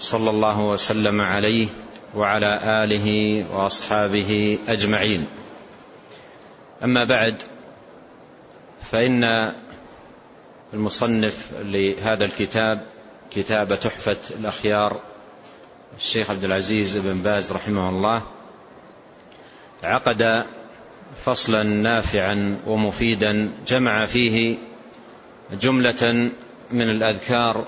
[0.00, 1.68] صلى الله وسلم عليه
[2.14, 5.26] وعلى آله وأصحابه أجمعين.
[6.84, 7.34] أما بعد
[8.90, 9.52] فإن
[10.74, 12.80] المصنف لهذا الكتاب
[13.30, 15.00] كتاب تحفة الأخيار
[15.96, 18.22] الشيخ عبد العزيز بن باز رحمه الله
[19.82, 20.44] عقد
[21.24, 24.56] فصلا نافعا ومفيدا جمع فيه
[25.52, 26.30] جملة
[26.70, 27.64] من الأذكار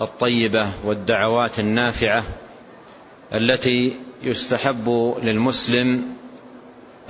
[0.00, 2.24] الطيبة والدعوات النافعة
[3.34, 6.02] التي يستحب للمسلم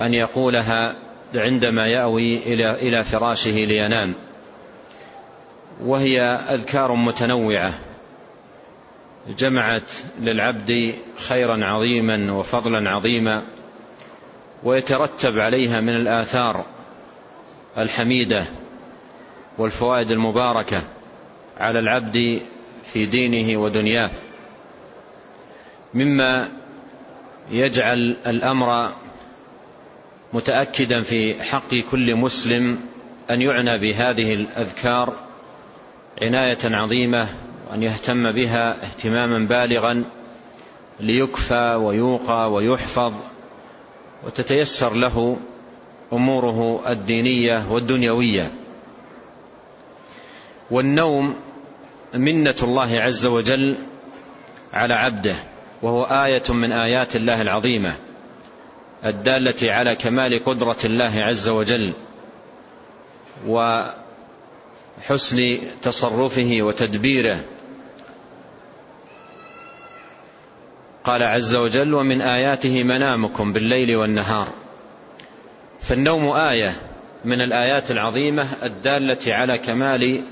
[0.01, 0.95] أن يقولها
[1.35, 4.15] عندما يأوي إلى فراشه لينام
[5.81, 7.79] وهي أذكار متنوعة
[9.39, 10.95] جمعت للعبد
[11.29, 13.43] خيرا عظيما وفضلا عظيما
[14.63, 16.65] ويترتب عليها من الآثار
[17.79, 18.45] الحميدة
[19.59, 20.83] والفوائد المباركة
[21.59, 22.41] على العبد
[22.93, 24.11] في دينه ودنياه.
[25.95, 26.49] مما
[27.51, 28.91] يجعل الأمر
[30.33, 32.79] متأكدا في حق كل مسلم
[33.31, 35.15] أن يعنى بهذه الأذكار
[36.23, 37.29] عناية عظيمة
[37.71, 40.05] وأن يهتم بها اهتماما بالغا
[41.01, 43.13] ليكفى ويوقى ويحفظ
[44.27, 45.37] وتتيسر له
[46.13, 48.51] أموره الدينية والدنيوية.
[50.71, 51.35] والنوم
[52.15, 53.75] منة الله عز وجل
[54.73, 55.37] على عبده
[55.83, 57.93] وهو آية من آيات الله العظيمة
[59.05, 61.93] الدالة على كمال قدرة الله عز وجل
[63.47, 67.39] وحسن تصرفه وتدبيره.
[71.05, 74.49] قال عز وجل ومن آياته منامكم بالليل والنهار
[75.81, 76.73] فالنوم آية
[77.25, 80.23] من الآيات العظيمة الدالة على كمال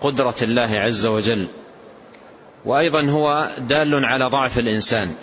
[0.00, 1.46] قدرة الله عز وجل.
[2.64, 5.14] وأيضا هو دال على ضعف الإنسان.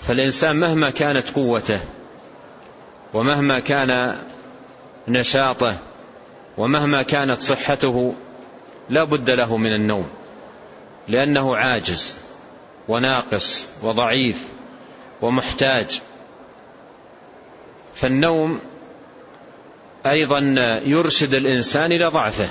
[0.00, 1.80] فالإنسان مهما كانت قوته
[3.14, 4.18] ومهما كان
[5.08, 5.76] نشاطه
[6.58, 8.14] ومهما كانت صحته
[8.90, 10.08] لا بد له من النوم
[11.08, 12.16] لأنه عاجز
[12.88, 14.44] وناقص وضعيف
[15.22, 16.00] ومحتاج.
[17.94, 18.60] فالنوم
[20.06, 20.38] أيضا
[20.86, 22.48] يرشد الإنسان إلى ضعفه.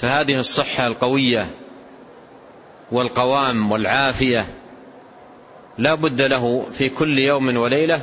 [0.00, 1.46] فهذه الصحة القوية
[2.92, 4.46] والقوام والعافية
[5.78, 8.00] لا بد له في كل يوم وليلة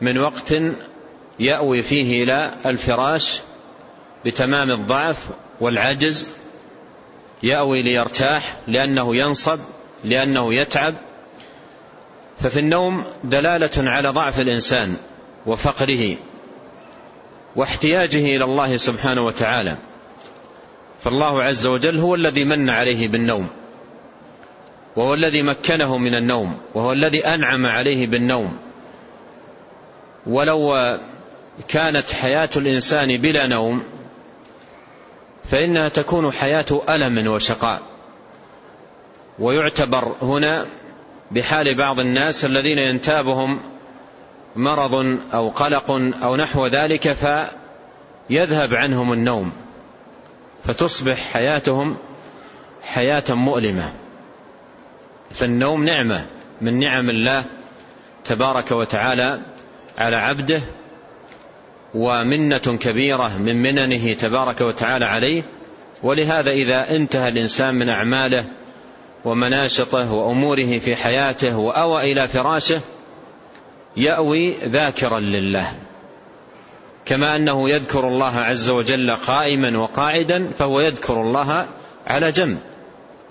[0.00, 0.54] من وقت
[1.38, 3.40] يأوي فيه إلى الفراش
[4.24, 5.26] بتمام الضعف
[5.60, 6.30] والعجز
[7.42, 9.58] يأوي ليرتاح لأنه ينصب
[10.04, 10.94] لأنه يتعب.
[12.40, 14.96] ففي النوم دلالة على ضعف الإنسان
[15.46, 16.16] وفقره
[17.56, 19.76] واحتياجه إلى الله سبحانه وتعالى.
[21.02, 23.48] فالله عز وجل هو الذي من عليه بالنوم
[24.96, 28.58] وهو الذي مكنه من النوم وهو الذي أنعم عليه بالنوم.
[30.26, 30.98] ولو
[31.68, 33.82] كانت حياة الإنسان بلا نوم
[35.44, 37.82] فإنها تكون حياة ألم وشقاء.
[39.38, 40.66] ويعتبر هنا
[41.30, 43.60] بحال بعض الناس الذين ينتابهم
[44.56, 45.90] مرض أو قلق
[46.22, 47.12] أو نحو ذلك
[48.28, 49.52] فيذهب عنهم النوم.
[50.66, 51.96] فتصبح حياتهم
[52.82, 53.92] حياة مؤلمة.
[55.30, 56.26] فالنوم نعمة
[56.60, 57.44] من نعم الله
[58.24, 59.40] تبارك وتعالى
[59.98, 60.60] على عبده
[61.94, 65.42] ومنة كبيرة من مننه تبارك وتعالى عليه.
[66.02, 68.44] ولهذا إذا انتهى الإنسان من أعماله
[69.24, 72.80] ومناشطه وأموره في حياته وأوى إلى فراشه
[73.96, 75.72] يأوي ذاكرا لله.
[77.10, 81.66] كما أنه يذكر الله عز وجل قائما وقاعدا فهو يذكر الله
[82.06, 82.58] على جنب.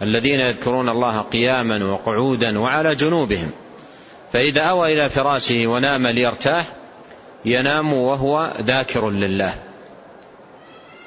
[0.02, 3.52] الذين يذكرون الله قياما وقعودا وعلى جنوبهم.
[4.34, 6.66] فإذا أوى إلى فراشه ونام ليرتاح
[7.46, 9.54] ينام وهو ذاكر لله.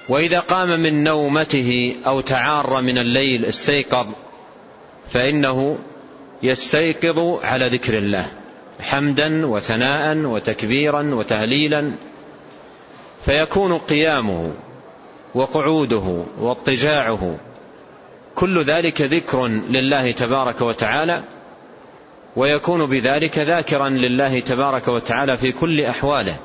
[0.09, 4.07] وإذا قام من نومته أو تعار من الليل استيقظ
[5.11, 5.79] فإنه
[6.43, 8.27] يستيقظ على ذكر الله.
[8.81, 11.93] حمدا وثناء وتكبيرا وتهليلا
[13.25, 14.53] فيكون قيامه
[15.35, 17.37] وقعوده واضطجاعه.
[18.35, 21.23] كل ذلك ذكر لله تبارك وتعالى
[22.37, 26.37] ويكون بذلك ذاكرا لله تبارك وتعالى في كل أحواله.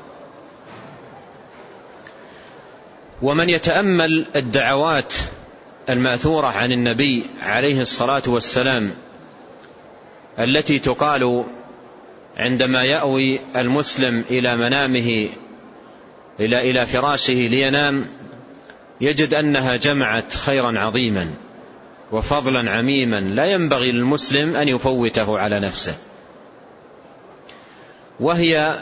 [3.22, 5.14] ومن يتأمل الدعوات
[5.90, 8.94] المأثورة عن النبي عليه الصلاة والسلام
[10.38, 11.44] التي تقال
[12.36, 15.28] عندما يأوي المسلم إلى منامه
[16.40, 18.06] إلى إلى فراشه لينام
[19.00, 21.30] يجد أنها جمعت خيرا عظيما
[22.12, 25.94] وفضلا عميما لا ينبغي للمسلم أن يفوته على نفسه.
[28.20, 28.74] وهي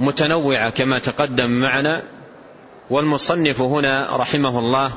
[0.00, 2.02] متنوعة كما تقدم معنا
[2.90, 4.90] والمصنف هنا رحمه الله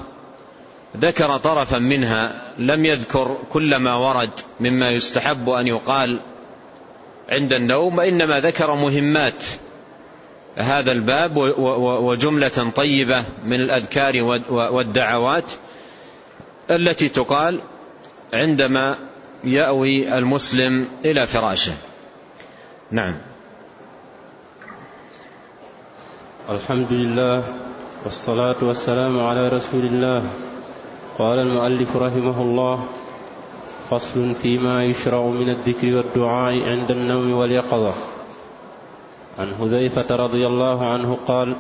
[0.98, 6.20] ذكر طرفا منها لم يذكر كل ما ورد مما يستحب أن يقال
[7.30, 9.44] عند النوم وإنما ذكر مهمات
[10.58, 11.38] هذا الباب
[12.04, 15.52] وجملة طيبة من الأذكار والدعوات
[16.72, 17.60] التي تقال
[18.34, 18.96] عندما
[19.44, 21.74] يأوي المسلم إلى فراشه.
[22.92, 23.14] نعم.
[26.50, 27.44] الحمد لله
[28.06, 30.24] والصلاة والسلام على رسول الله.
[31.18, 32.86] قال المؤلف رحمه الله
[33.90, 38.17] فصل فيما يشرع من الذكر والدعاء عند النوم واليقظة.
[39.40, 41.54] عن حذيفة رضي الله عنه قال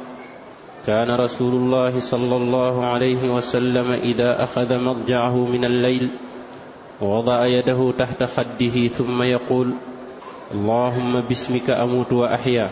[0.87, 6.07] كان رسول الله صلى الله عليه وسلم إذا أخذ مضجعه من الليل
[7.01, 9.71] وضع يده تحت خده ثم يقول
[10.51, 12.69] اللهم باسمك أموت وأحيا.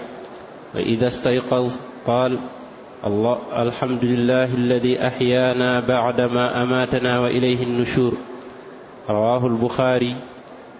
[0.73, 1.71] فإذا استيقظ
[2.07, 2.37] قال
[3.05, 8.13] الله الحمد لله الذي أحيانا بعدما أماتنا وإليه النشور.
[9.09, 10.15] رواه البخاري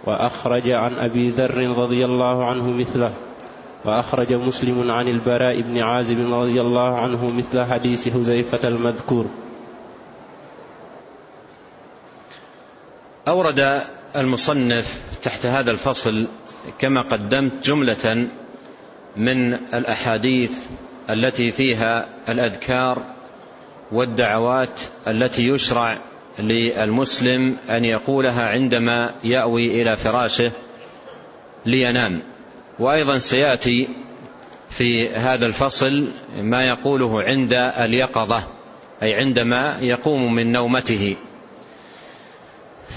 [0.08, 3.12] وأخرج عن أبي ذر رضي الله عنه مثله.
[3.86, 9.26] وأخرج مسلم عن البراء بن عازب رضي الله عنه مثل حديث حذيفة المذكور.
[13.28, 13.82] أورد
[14.16, 16.28] المصنف تحت هذا الفصل
[16.80, 18.28] كما قدمت جملة
[19.18, 20.52] من الأحاديث
[21.10, 23.02] التي فيها الأذكار
[23.92, 25.98] والدعوات التي يشرع
[26.40, 30.52] للمسلم أن يقولها عندما يأوي إلى فراشه
[31.66, 32.22] لينام.
[32.80, 33.88] وأيضا سيأتي
[34.70, 36.08] في هذا الفصل
[36.42, 38.44] ما يقوله عند اليقظة
[39.04, 41.16] أي عندما يقوم من نومته.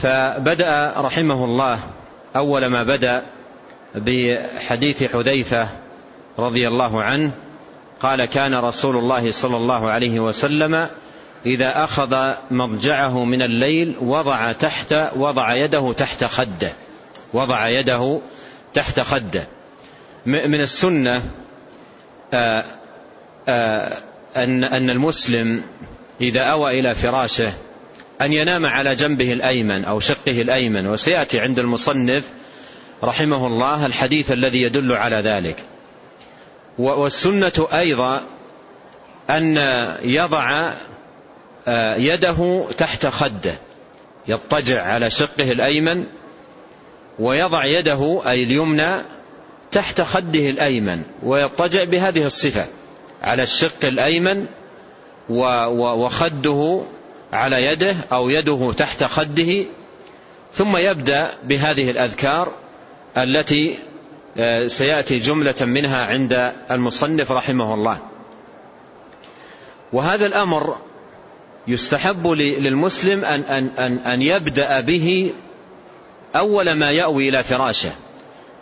[0.02, 1.80] فبدأ رحمه الله
[2.36, 3.22] أول ما بدأ
[3.94, 5.69] بحديث حذيفة
[6.38, 7.30] رضي الله عنه
[8.00, 10.88] قال كان رسول الله صلى الله عليه وسلم
[11.46, 16.72] إذا أخذ مضجعه من الليل وضع تحت وضع يده تحت خده
[17.34, 18.20] وضع يده
[18.75, 19.46] تحت خده.
[20.26, 21.23] من السنة
[22.35, 22.65] آآ
[23.49, 23.99] آآ
[24.37, 25.62] أن أن المسلم
[26.20, 27.53] إذا أوى إلى فراشه
[28.20, 32.25] أن ينام على جنبه الأيمن أو شقه الأيمن وسيأتي عند المصنف
[33.05, 35.65] رحمه الله الحديث الذي يدل على ذلك.
[36.79, 38.23] والسنة أيضا
[39.31, 39.56] أن
[40.03, 40.73] يضع
[41.97, 43.55] يده تحت خده
[44.29, 46.06] يضطجع على شقه الأيمن
[47.19, 48.91] ويضع يده أي اليمنى
[49.73, 52.67] تحت خده الأيمن ويضطجع بهذه الصفة
[53.23, 54.47] على الشق الأيمن
[55.29, 56.81] وخده
[57.32, 59.65] على يده أو يده تحت خده
[60.53, 62.53] ثم يبدأ بهذه الأذكار
[63.16, 63.78] التي
[64.37, 67.99] آه، سيأتي جملة منها عند المصنف رحمه الله.
[69.92, 70.76] وهذا الأمر
[71.69, 75.33] يستحب للمسلم أن, أن, أن, أن يبدأ به
[76.37, 77.90] أول ما يأوي إلى فراشه.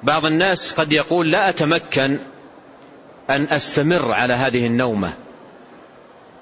[0.02, 2.18] بعض الناس قد يقول لا أتمكن
[3.30, 5.12] أن أستمر على هذه النومة.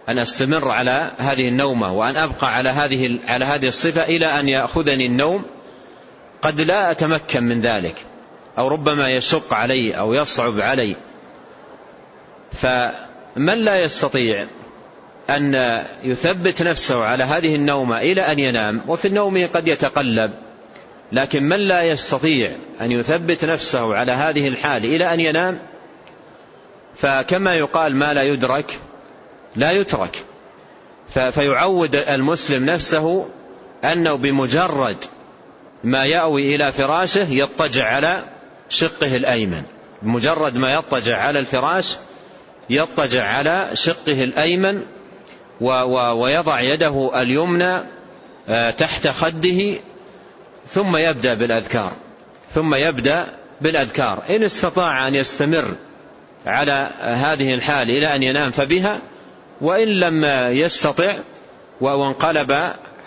[0.08, 5.06] أن أستمر على هذه النومة وأن أبقى على هذه على هذه الصفة إلى أن يأخذني
[5.06, 5.44] النوم.
[6.42, 7.96] قد لا أتمكن من ذلك.
[8.58, 10.96] أو ربما يشق علي أو يصعب علي.
[12.52, 14.46] فمن لا يستطيع
[15.30, 15.54] أن
[16.02, 20.30] يثبت نفسه على هذه النومة إلى أن ينام وفي النوم قد يتقلب
[21.14, 25.58] لكن من لا يستطيع أن يثبت نفسه على هذه الحال إلى أن ينام
[26.96, 28.80] فكما يقال ما لا يدرك
[29.56, 30.22] لا يترك.
[31.32, 33.28] فيعود المسلم نفسه
[33.84, 34.96] أنه بمجرد
[35.84, 38.22] ما يأوي إلى فراشه يضطجع على
[38.68, 39.62] شقه الأيمن.
[40.02, 41.96] بمجرد ما يضطجع على الفراش
[42.70, 44.82] يضطجع على شقه الأيمن
[45.60, 47.76] ويضع يده اليمنى
[48.48, 49.74] آه، تحت خده
[50.66, 51.92] ثم يبدأ بالأذكار.
[52.54, 53.26] ثم يبدأ
[53.60, 54.22] بالأذكار.
[54.30, 55.74] إن استطاع أن يستمر
[56.46, 58.98] على هذه الحال إلى أن ينام فبها
[59.60, 61.16] وإن لم يستطع
[61.80, 62.52] وانقلب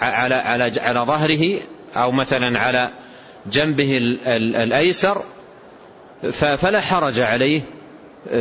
[0.02, 1.60] على على على ظهره
[1.96, 2.90] أو مثلا على
[3.52, 3.98] جنبه
[4.38, 5.24] الأيسر
[6.32, 7.62] فلا حرج عليه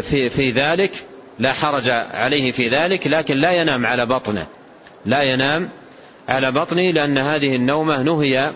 [0.02, 0.92] في في ذلك.
[1.38, 4.46] لا حرج عليه في ذلك لكن لا ينام على بطنه.
[5.06, 5.68] لا ينام
[6.28, 8.50] على بطنه لأن هذه النومة نهي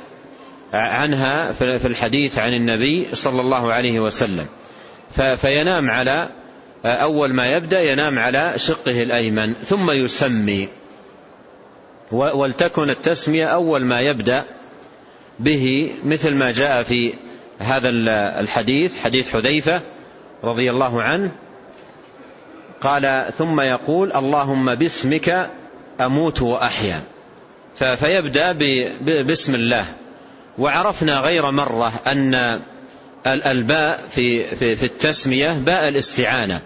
[0.72, 4.46] عنها في الحديث عن النبي صلى الله عليه وسلم.
[5.36, 6.28] فينام على
[6.84, 10.68] أول ما يبدأ ينام على شقه الأيمن ثم يسمي.
[12.12, 14.44] ولتكن التسمية أول ما يبدأ
[15.38, 17.14] به مثل ما جاء في
[17.58, 17.88] هذا
[18.40, 19.80] الحديث حديث حذيفة
[20.44, 21.30] رضي الله عنه.
[22.80, 25.50] قال ثم يقول اللهم باسمك
[26.00, 27.02] أموت وأحيا.
[27.96, 28.52] فيبدأ
[29.22, 29.84] باسم الله.
[30.58, 32.60] وعرفنا غير مرة أن
[33.26, 36.60] الباء في, في, في التسمية باء الاستعانة.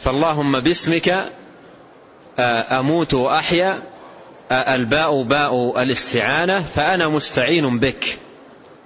[0.00, 1.24] فاللهم باسمك
[2.38, 3.78] أموت وأحيا
[4.52, 8.18] الباء باء الاستعانة فأنا مستعين بك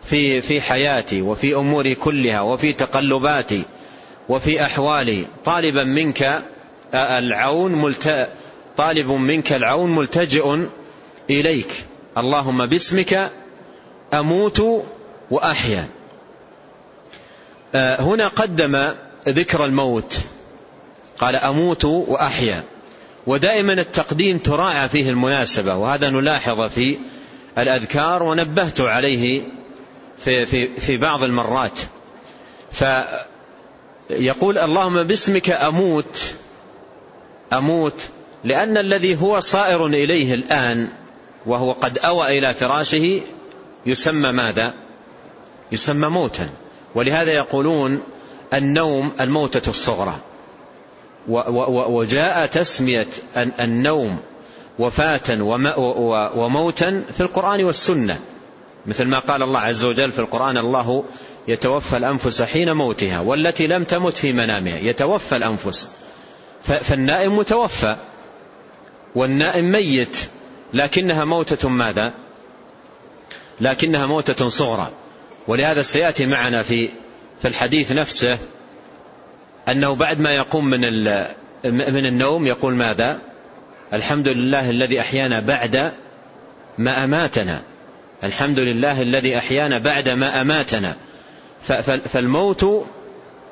[0.04, 3.62] في في حياتي وفي أموري كلها وفي تقلباتي
[4.28, 5.26] وفي أحوالي.
[5.44, 6.42] طالبا منك
[6.94, 8.28] العون ملت...
[8.76, 10.66] طالب منك العون ملتجئ
[11.30, 11.84] إليك.
[12.18, 13.30] اللهم باسمك
[14.14, 14.62] أموت
[15.30, 15.88] وأحيا.
[17.74, 18.92] هنا قدم
[19.28, 20.20] ذكر الموت.
[21.18, 22.64] قال أموت وأحيا.
[23.26, 26.98] ودائما التقديم تراعى فيه المناسبة وهذا نلاحظ في
[27.58, 29.42] الأذكار ونبهت عليه
[30.24, 31.78] في, في, في بعض المرات.
[32.72, 36.34] فيقول اللهم باسمك أموت
[37.52, 38.08] أموت
[38.44, 40.88] لأن الذي هو صائر إليه الآن
[41.46, 43.20] وهو قد أوى إلى فراشه
[43.86, 44.74] يسمى ماذا؟
[45.72, 46.48] يسمى موتا.
[46.94, 48.02] ولهذا يقولون
[48.54, 50.16] النوم الموتة الصغرى.
[51.68, 53.06] وجاء تسمية
[53.36, 54.18] النوم
[54.78, 55.42] وفاة
[56.36, 58.20] وموتا في القرآن والسنة.
[58.86, 61.04] مثل ما قال الله عز وجل في القرآن الله
[61.48, 65.90] يتوفى الأنفس حين موتها والتي لم تمت في منامها يتوفى الأنفس.
[66.62, 67.96] فالنائم متوفى
[69.14, 70.18] والنائم ميت
[70.74, 72.12] لكنها موتة ماذا؟
[73.60, 74.90] لكنها موتة صغرى.
[75.48, 76.88] ولهذا سيأتي معنا في
[77.42, 78.38] في الحديث نفسه
[79.68, 80.80] أنه بعد ما يقوم من
[81.64, 83.18] من النوم يقول ماذا؟
[83.92, 85.92] الحمد لله الذي أحيانا بعد
[86.78, 87.62] ما أماتنا.
[88.24, 90.96] الحمد لله الذي أحيانا بعد ما أماتنا.
[92.08, 92.86] فالموت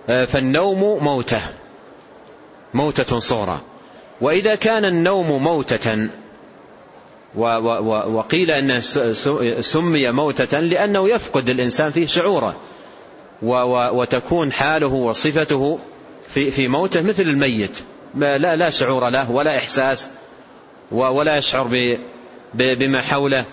[0.07, 1.41] فالنوم موتة.
[2.75, 3.61] موتة صغرى.
[4.21, 6.09] وإذا كان النوم موتة
[7.35, 8.81] وقيل أنه
[9.61, 12.57] سمي موتة لأنه يفقد الإنسان فيه شعوره.
[13.43, 15.79] وتكون حاله وصفته
[16.35, 17.79] في موته مثل الميت.
[18.15, 20.09] لا لا شعور له ولا إحساس
[20.91, 21.97] ولا يشعر
[22.55, 23.45] بما حوله.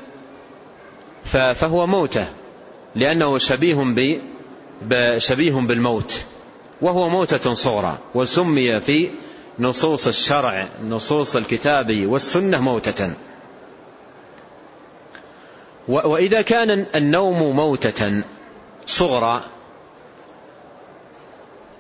[1.34, 2.28] فهو موتة
[2.96, 3.84] لأنه شبيه
[5.18, 6.26] شبيه بالموت.
[6.82, 9.10] وهو موتة صغرى وسمي في
[9.60, 13.14] نصوص الشرع نصوص الكتاب والسنة موتة.
[15.88, 18.22] وإذا كان النوم موتة
[18.88, 19.42] صغرى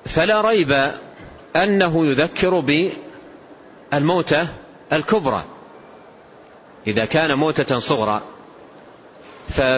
[0.06, 0.92] فلا ريب
[1.56, 2.60] أنه يذكر
[3.92, 4.48] بالموتة
[4.94, 5.44] الكبرى.
[6.88, 8.22] إذا كان موتة صغرى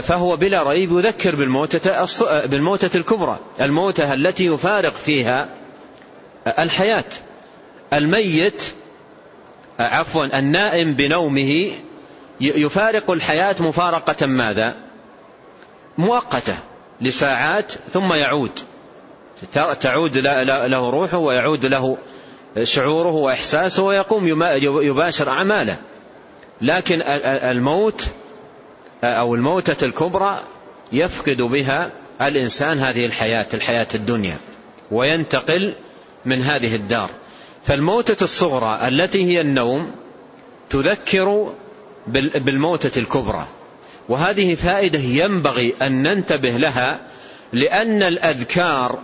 [0.02, 2.06] فهو بلا ريب يذكر بالموتة,
[2.46, 3.40] بالموتة الكبرى.
[3.62, 5.50] الموتة التي يفارق فيها
[6.60, 7.04] الحياة.
[7.94, 8.74] الميت
[9.80, 11.72] عفوا النائم بنومه
[12.42, 14.76] يفارق الحياة مفارقة ماذا؟
[15.98, 16.58] مؤقتة
[17.02, 18.52] لساعات ثم يعود.
[19.82, 21.98] تعود له روحه ويعود له
[22.64, 24.28] شعوره وإحساسه ويقوم
[24.84, 25.78] يباشر أعماله.
[26.62, 28.08] لكن الموت
[29.04, 30.40] أو الموتة الكبرى
[30.92, 31.92] يفقد بها
[32.22, 34.38] الإنسان هذه الحياة الحياة الدنيا
[34.92, 35.74] وينتقل
[36.26, 37.10] من هذه الدار.
[37.66, 39.92] فالموتة الصغرى التي هي النوم
[40.70, 41.54] تذكر
[42.08, 43.48] بالموتة الكبرى.
[44.10, 47.00] وهذه فائدة ينبغي أن ننتبه لها
[47.54, 49.00] لأن الأذكار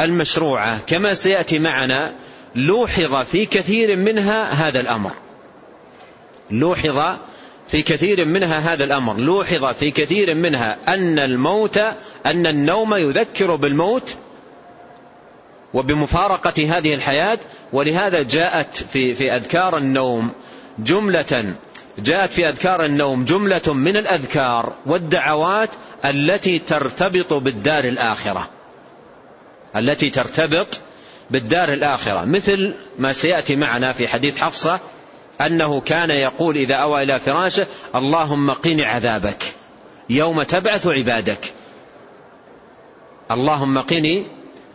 [0.00, 2.12] المشروعة كما سيأتي معنا
[2.54, 5.10] لوحظ في كثير منها هذا الأمر.
[6.50, 7.16] لوحظ
[7.68, 9.16] في كثير منها هذا الأمر.
[9.16, 11.78] لوحظ في كثير منها أن الموت
[12.26, 14.16] أن النوم يذكر بالموت
[15.74, 17.38] وبمفارقة هذه الحياة.
[17.72, 20.30] ولهذا جاءت في, في أذكار النوم
[20.78, 21.54] جملة
[21.98, 25.70] جاءت في أذكار النوم جملة من الأذكار والدعوات
[26.04, 28.48] التي ترتبط بالدار الآخرة.
[29.76, 30.80] التي ترتبط
[31.30, 32.24] بالدار الآخرة.
[32.24, 34.80] مثل ما سيأتي معنا في حديث حفصة
[35.40, 39.54] أنه كان يقول إذا أوى إلى فراشه اللهم قني عذابك
[40.10, 41.52] يوم تبعث عبادك.
[43.30, 44.26] اللهم قني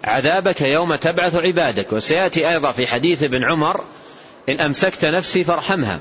[0.04, 1.94] عذابك يوم تبعث عبادك.
[1.94, 3.84] وسيأتي أيضا في حديث ابن عمر
[4.50, 6.00] إن أمسكت نفسي فارحمها.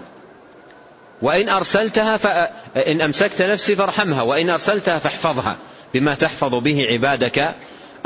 [1.22, 5.56] وإن أرسلتها فإن أمسكت نفسي فارحمها وإن أرسلتها فاحفظها
[5.94, 7.54] بما تحفظ به عبادك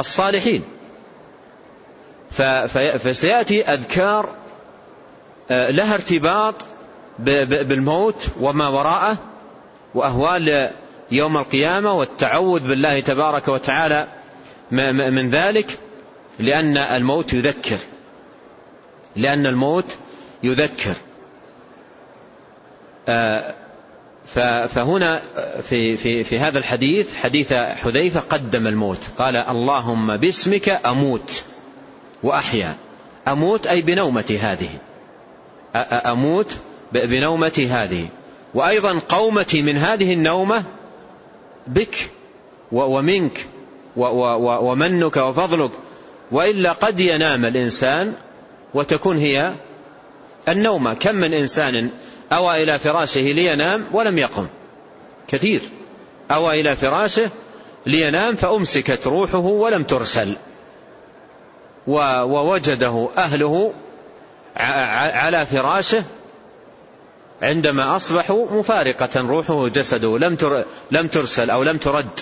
[0.00, 0.64] الصالحين.
[2.98, 4.28] فسيأتي أذكار
[5.50, 6.54] آه، لها ارتباط
[7.18, 9.16] بالموت وما وراءه
[9.94, 10.70] وأهوال
[11.12, 14.08] يوم القيامة والتعوذ بالله تبارك وتعالى
[14.70, 15.78] من ذلك
[16.38, 17.78] لأن الموت يذكر
[19.16, 19.96] لأن الموت
[20.42, 20.94] يذكر.
[24.68, 25.22] فهنا
[25.62, 28.98] في, في, في هذا الحديث حديث حذيفة قدم الموت.
[29.18, 31.42] قال اللهم باسمك أموت
[32.22, 32.76] وأحيا.
[33.28, 34.68] أموت أي بنومتي هذه.
[35.92, 36.56] أموت
[36.92, 38.08] بنومتي هذه.
[38.54, 40.64] وأيضا قومتي من هذه النومة
[41.66, 42.10] بك
[42.72, 43.46] ومنك
[43.96, 45.70] ومنك وفضلك.
[46.32, 48.12] وإلا قد ينام الإنسان
[48.74, 49.52] وتكون هي
[50.48, 50.94] النومة.
[50.94, 51.90] كم من إنسان
[52.32, 54.46] أوى إلى فراشه لينام ولم يقم.
[55.28, 55.60] كثير.
[56.30, 57.30] أوى إلى فراشه
[57.86, 60.36] لينام فأمسكت روحه ولم ترسل.
[61.86, 63.72] ووجده أهله
[64.56, 66.04] على فراشه
[67.42, 72.20] عندما أصبحوا مفارقة روحه جسده لم لم ترسل أو لم ترد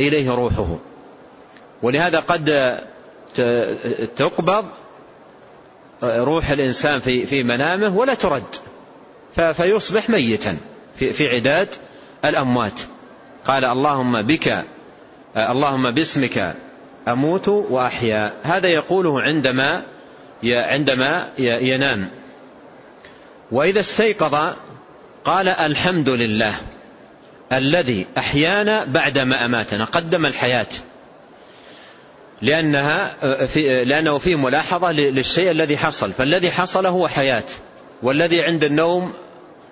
[0.00, 0.76] إليه روحه.
[1.82, 2.78] ولهذا قد
[4.16, 4.64] تقبض
[6.02, 8.56] روح الإنسان في في منامه ولا ترد.
[9.34, 10.56] فيصبح ميتا
[10.96, 11.68] في عداد
[12.24, 12.80] الأموات.
[13.46, 14.64] قال اللهم بك
[15.36, 16.54] اللهم باسمك
[17.08, 18.32] أموت وأحيا.
[18.42, 19.82] هذا يقوله عندما
[20.44, 22.08] عندما ينام.
[23.52, 24.54] وإذا استيقظ
[25.24, 26.54] قال الحمد لله
[27.52, 30.66] الذي أحيانا بعدما أماتنا قدم الحياة.
[32.42, 33.10] لأنها
[33.46, 36.12] في لأنه في ملاحظة للشيء الذي حصل.
[36.12, 37.44] فالذي حصل هو حياة.
[38.02, 39.12] والذي عند النوم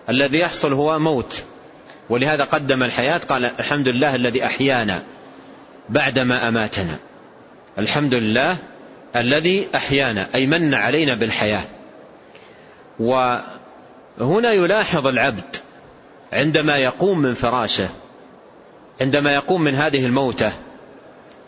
[0.09, 1.43] الذي يحصل هو موت.
[2.11, 5.03] ولهذا قدم الحياة قال الحمد لله الذي أحيانا
[5.89, 6.99] بعدما أماتنا.
[7.79, 8.57] الحمد لله
[9.17, 11.65] الذي أحيانا أي من علينا بالحياة.
[12.99, 15.57] وهنا يلاحظ العبد
[16.33, 17.89] عندما يقوم من فراشه
[19.01, 20.53] عندما يقوم من هذه الموتة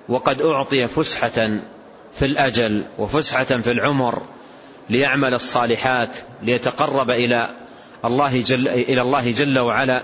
[0.08, 1.50] وقد أعطي فسحة
[2.14, 4.22] في الأجل وفسحة في العمر
[4.90, 7.48] ليعمل الصالحات ليتقرب إلى
[8.04, 10.02] الله جل, إلى الله جل وعلا.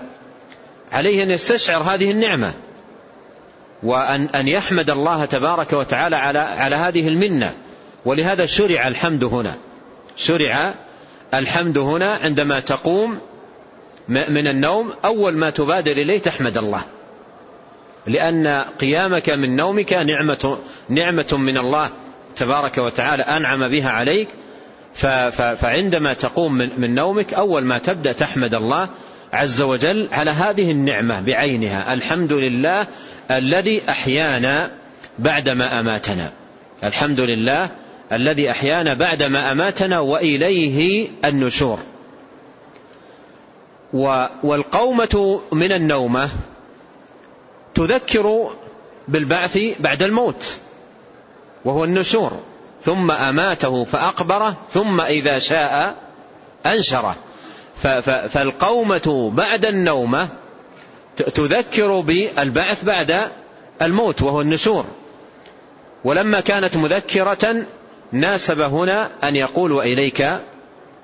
[0.91, 2.53] عليه أن يستشعر هذه النعمة
[3.83, 7.53] وأن أن يحمد الله تبارك وتعالى على على هذه المنة.
[8.05, 9.55] ولهذا شرع الحمد هنا.
[10.15, 10.73] شرع
[11.33, 13.19] الحمد هنا عندما تقوم
[14.09, 16.81] من النوم أول ما تبادر إليه تحمد الله.
[18.07, 18.47] لأن
[18.79, 20.57] قيامك من نومك نعمة,
[20.89, 21.89] نعمة من الله
[22.35, 24.27] تبارك وتعالى أنعم بها عليك.
[24.97, 28.89] فعندما تقوم من نومك أول ما تبدأ تحمد الله
[29.33, 31.93] عز وجل على هذه النعمة بعينها.
[31.93, 32.87] الحمد لله
[33.31, 34.71] الذي أحيانا
[35.19, 36.31] بعدما أماتنا.
[36.83, 37.71] الحمد لله
[38.11, 41.79] الذي أحيانا بعدما أماتنا وإليه النشور.
[44.43, 46.29] والقومة من النومة
[47.75, 48.49] تذكر
[49.07, 50.57] بالبعث بعد الموت
[51.65, 52.39] وهو النشور.
[52.81, 55.95] ثم أماته فأقبره ثم إذا شاء
[56.65, 57.15] أنشره.
[58.29, 60.29] فالقومة بعد النومة
[61.17, 63.29] تذكر بالبعث بعد
[63.81, 64.85] الموت وهو النشور.
[66.03, 67.65] ولما كانت مذكرة
[68.11, 70.39] ناسب هنا أن يقول وإليك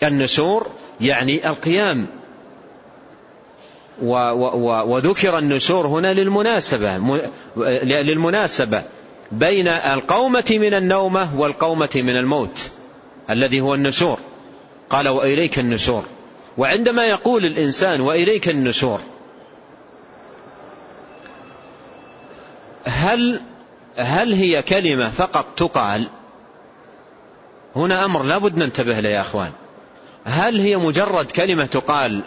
[0.04, 0.68] النشور
[1.02, 2.08] يعني القيام.
[4.86, 6.98] وذكر النشور هنا للمناسبة
[7.84, 8.84] للمناسبة.
[9.32, 12.72] بين القومة من النومة والقومة من الموت
[13.30, 14.18] الذي هو النشور.
[14.90, 16.04] قال وإليك النشور.
[16.58, 19.00] وعندما يقول الإنسان وإليك النشور
[22.84, 23.42] هل
[23.96, 26.08] هل هي كلمة فقط تقال؟
[27.76, 29.52] هنا أمر لابد ننتبه له يا أخوان.
[30.26, 32.24] هل هي مجرد كلمة تقال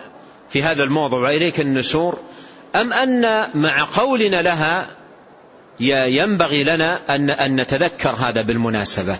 [0.49, 2.19] في هذا الموضوع وإليك النشور
[2.75, 4.87] أم أن مع قولنا لها
[5.81, 9.19] ينبغي لنا أن نتذكر هذا بالمناسبة.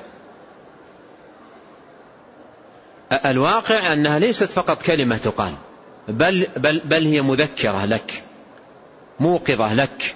[3.27, 5.53] الواقع أنها ليست فقط كلمة تقال
[6.09, 8.23] بل, بل, بل هي مذكرة لك
[9.21, 10.15] موقظة لك.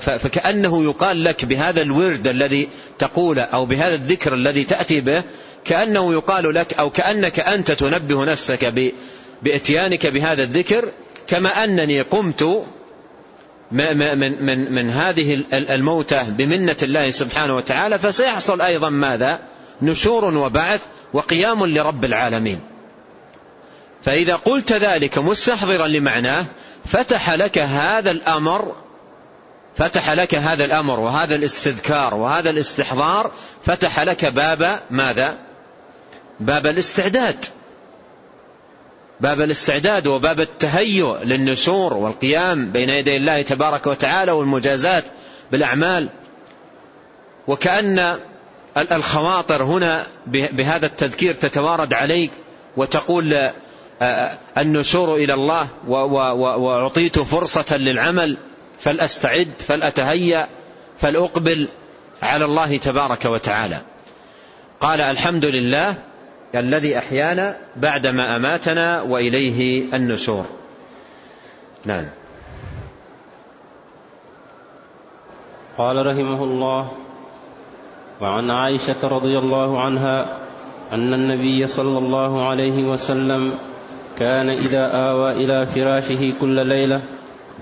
[0.00, 5.22] فكأنه يقال لك بهذا الورد الذي تقوله أو بهذا الذكر الذي تأتي به
[5.64, 8.92] كأنه يقال لك أو كأنك أنت تنبه نفسك
[9.42, 10.88] بإتيانك بهذا الذكر
[11.26, 12.64] كما أنني قمت
[13.72, 19.38] من, من, من هذه الموتة بمنة الله سبحانه وتعالى فسيحصل أيضا ماذا؟
[19.82, 22.60] نشور وبعث وقيام لرب العالمين.
[24.04, 26.44] فإذا قلت ذلك مستحضرا لمعناه
[26.86, 28.74] فتح لك هذا الأمر
[29.76, 33.30] فتح لك هذا الأمر وهذا الاستذكار وهذا الاستحضار
[33.64, 35.34] فتح لك باب ماذا؟
[36.40, 37.44] باب الاستعداد.
[39.20, 45.04] باب الاستعداد وباب التهيؤ للنشور والقيام بين يدي الله تبارك وتعالى والمجازات
[45.52, 46.08] بالأعمال.
[47.46, 48.18] وكأن
[48.92, 52.30] الخواطر هنا بهذا التذكير تتوارد عليك
[52.76, 53.50] وتقول
[54.58, 58.36] النشور إلى الله وأعطيت فرصة للعمل
[58.80, 60.48] فلأستعد فلأتهيأ
[60.98, 61.68] فلأقبل
[62.22, 63.82] على الله تبارك وتعالى.
[64.80, 65.94] قال الحمد لله
[66.54, 70.44] الذي أحيانا بعدما أماتنا وإليه النشور
[71.84, 72.04] نعم.
[75.78, 76.92] قال رحمه الله
[78.20, 80.26] وعن عائشة رضي الله عنها
[80.92, 83.52] أن النبي صلى الله عليه وسلم
[84.18, 87.00] كان إذا آوى إلى فراشه كل ليلة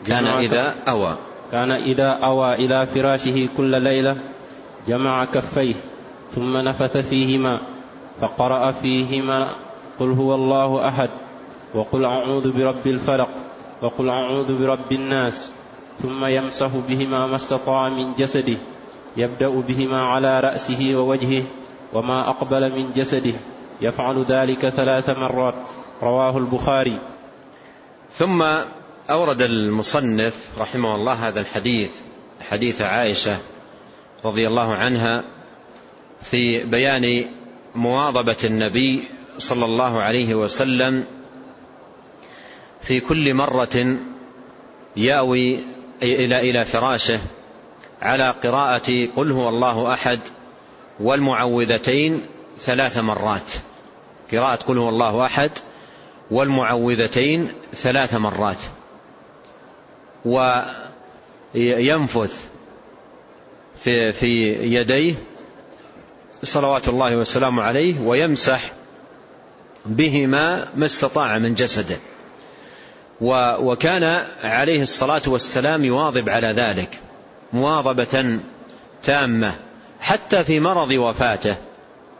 [0.06, 1.16] كان إذا أوى.
[1.52, 4.16] كان إذا أوى إلى فراشه كل ليلة
[4.88, 5.74] جمع كفيه
[6.34, 7.60] ثم نفث فيهما.
[8.20, 9.48] فقرأ فيهما
[10.00, 11.10] قل هو الله أحد
[11.74, 13.28] وقل أعوذ برب الفلق
[13.82, 15.52] وقل أعوذ برب الناس
[16.02, 18.56] ثم يمسح بهما ما استطاع من جسده
[19.16, 21.42] يبدأ بهما على رأسه ووجهه
[21.92, 23.34] وما أقبل من جسده
[23.80, 25.54] يفعل ذلك ثلاث مرات
[26.02, 26.98] رواه البخاري.
[28.12, 28.44] ثم
[29.10, 31.90] أورد المصنف رحمه الله هذا الحديث
[32.50, 33.36] حديث عائشة
[34.24, 35.24] رضي الله عنها
[36.22, 37.24] في بيان
[37.74, 39.04] مواظبة النبي
[39.38, 41.04] صلى الله عليه وسلم
[42.82, 43.98] في كل مرة
[44.96, 45.58] يأوي
[46.02, 47.20] إلى إلى فراشه
[48.02, 50.18] على قراءة قل هو الله أحد
[51.00, 52.22] والمعوذتين
[52.58, 53.52] ثلاث مرات.
[54.32, 55.50] قراءة قل هو الله أحد
[56.30, 58.58] والمعوذتين ثلاث مرات.
[61.54, 62.48] وينفث
[63.84, 65.14] في, في يديه
[66.44, 68.72] صلوات الله وسلامه عليه ويمسح
[69.86, 71.98] بهما ما استطاع من جسده.
[73.20, 76.98] وكان عليه الصلاة والسلام يواظب على ذلك
[77.52, 78.38] مواظبة
[79.02, 79.54] تامة
[80.00, 81.56] حتى في مرض وفاته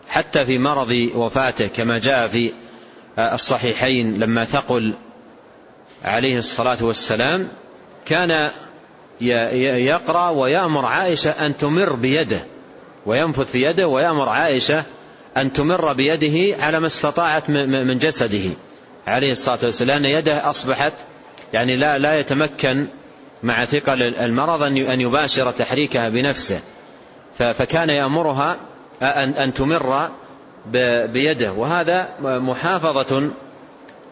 [0.09, 2.53] حتى في مرض وفاته كما جاء في
[3.19, 4.95] الصحيحين لما ثقل
[6.05, 7.49] عليه الصلاة والسلام
[8.07, 8.51] كان
[9.21, 12.41] يقرأ ويأمر عائشة أن تمر بيده.
[13.07, 14.85] وينفث يده ويأمر عائشة
[15.37, 18.51] أن تمر بيده على ما استطاعت من جسده
[19.07, 20.93] عليه الصلاة والسلام لأن يده أصبحت
[21.53, 22.87] يعني لا, لا يتمكن
[23.43, 26.61] مع ثقل المرض أن يباشر تحريكها بنفسه.
[27.39, 28.57] فكان يأمرها
[29.03, 30.09] أن تمر
[31.07, 31.53] بيده.
[31.53, 33.31] وهذا محافظة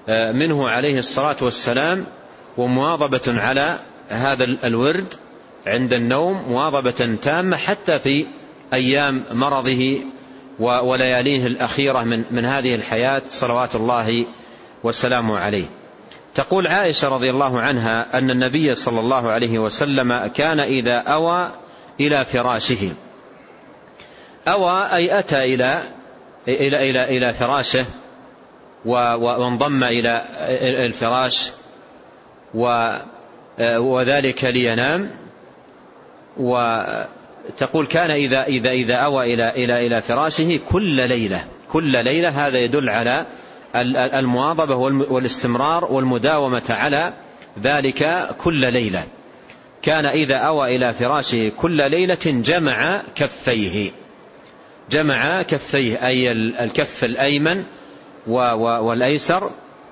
[0.09, 2.07] منه عليه الصلاة والسلام
[2.57, 3.79] ومواظبة على
[4.09, 5.15] هذا الورد
[5.67, 8.27] عند النوم مواظبة تامة حتى في
[8.73, 10.01] أيام مرضه
[10.61, 14.27] ولياليه الأخيرة من, من هذه الحياة صلوات الله
[14.85, 15.67] وسلامه عليه.
[16.35, 21.51] تقول عائشة رضي الله عنها أن النبي صلى الله عليه وسلم كان إذا أوى
[22.01, 22.91] إلى فراشه.
[24.49, 25.83] أوى أي أتى إلى
[26.49, 27.85] إلى إلى إلى فراشه
[28.85, 30.23] وانضم إلى
[30.87, 31.53] الفراش
[33.79, 35.11] وذلك لينام.
[37.49, 41.45] وتقول كان إذا إذا إذا أوى إلى إلى إلى فراشه كل ليلة.
[41.73, 43.27] كل ليلة هذا يدل على
[44.15, 44.75] المواظبة
[45.11, 47.13] والاستمرار والمداومة على
[47.63, 49.05] ذلك كل ليلة.
[49.83, 53.93] كان إذا أوى إلى فراشه كل ليلة جمع كفيه.
[54.91, 57.65] جمع كفيه أي الكف الأيمن
[58.27, 59.51] والأيسر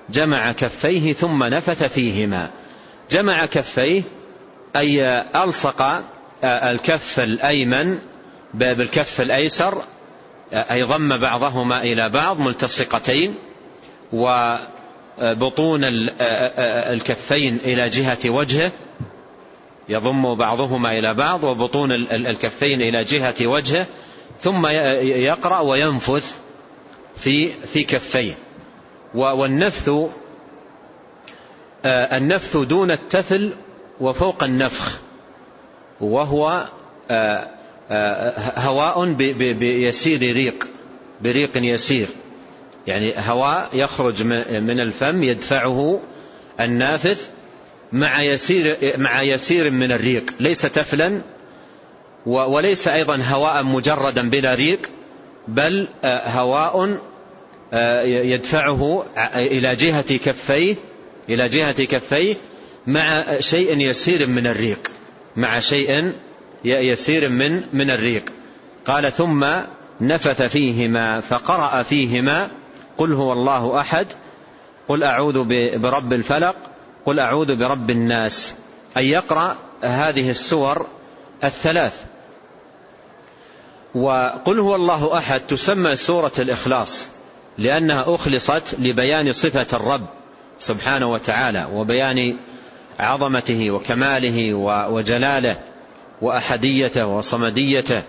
[0.09, 2.49] جمع كفيه ثم نفث فيهما.
[3.11, 4.03] جمع كفيه
[4.75, 6.01] أي ألصق
[6.43, 7.99] الكف الأيمن
[8.53, 9.83] بالكف الأيسر
[10.53, 13.35] أي ضم بعضهما إلى بعض ملتصقتين
[14.13, 15.81] وبطون
[16.93, 18.71] الكفين إلى جهة وجهه
[19.89, 23.85] يضم بعضهما إلى بعض وبطون الكفين إلى جهة وجهه
[24.39, 26.39] ثم يقرأ وينفث
[27.15, 28.33] في في كفيه
[29.13, 29.91] والنفث
[31.85, 33.51] النفث دون التفل
[33.99, 34.99] وفوق النفخ.
[36.01, 36.65] وهو
[38.57, 39.13] هواء
[39.53, 40.67] بيسير ريق
[41.21, 42.07] بريق يسير.
[42.87, 45.99] يعني هواء يخرج من الفم يدفعه
[46.59, 47.29] النافث
[47.91, 50.33] مع يسير, مع يسير من الريق.
[50.39, 51.21] ليس تفلا
[52.25, 54.89] وليس أيضا هواء مجردا بلا ريق
[55.47, 56.97] بل هواء
[58.05, 60.75] يدفعه إلى جهة كفيه
[61.29, 62.35] إلى جهة كفيه
[62.87, 64.91] مع شيء يسير من الريق.
[65.35, 66.13] مع شيء
[66.65, 68.23] يسير من من الريق.
[68.87, 69.47] قال ثم
[70.01, 72.49] نفث فيهما فقرأ فيهما
[72.97, 74.07] قل هو الله أحد
[74.87, 75.43] قل أعوذ
[75.77, 76.55] برب الفلق
[77.05, 78.53] قل أعوذ برب الناس.
[78.97, 80.87] أن يقرأ هذه السور
[81.43, 82.03] الثلاث.
[83.95, 87.07] وقل هو الله أحد تسمى سورة الإخلاص
[87.57, 90.05] لأنها أخلصت لبيان صفة الرب
[90.59, 92.35] سبحانه وتعالى وبيان
[92.99, 94.53] عظمته وكماله
[94.89, 95.59] وجلاله
[96.21, 98.03] وأحديته وصمديته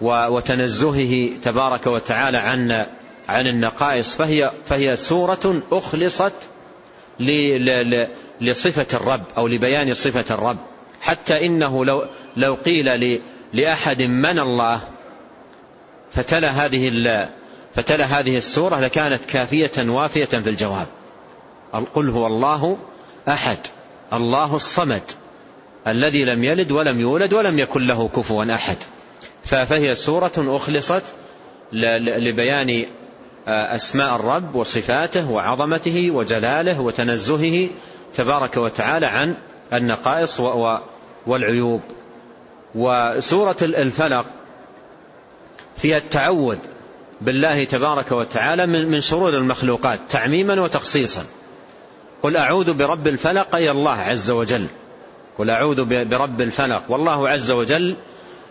[0.00, 2.86] وتنزهه تبارك وتعالى عن
[3.28, 4.16] عن النقائص.
[4.16, 6.32] فهي فهي سورة أخلصت
[8.40, 10.58] لصفة الرب أو لبيان صفة الرب.
[11.00, 12.04] حتى إنه لو
[12.36, 13.20] لو قيل
[13.52, 14.80] لأحد من الله
[16.12, 17.28] فتلا هذه
[17.74, 20.86] فتلا هذه السورة لكانت كافية وافية في الجواب.
[21.94, 22.78] قل هو الله
[23.28, 23.58] أحد.
[24.12, 25.02] الله الصمد
[25.86, 28.76] الذي لم يلد ولم يولد ولم يكن له كفوا أحد.
[29.44, 31.02] فهي سورة أخلصت
[31.72, 32.84] لبيان
[33.48, 37.68] أسماء الرب وصفاته وعظمته وجلاله وتنزهه
[38.14, 39.34] تبارك وتعالى عن
[39.72, 40.40] النقائص
[41.26, 41.80] والعيوب.
[42.74, 44.26] وسورة الفلق
[45.76, 46.58] فيها التعوذ
[47.20, 51.24] بالله تبارك وتعالى من شرور المخلوقات تعميما وتخصيصا.
[52.22, 54.66] قل أعوذ برب الفلق أي الله عز وجل.
[55.38, 56.82] قل أعوذ برب الفلق.
[56.88, 57.94] والله عز وجل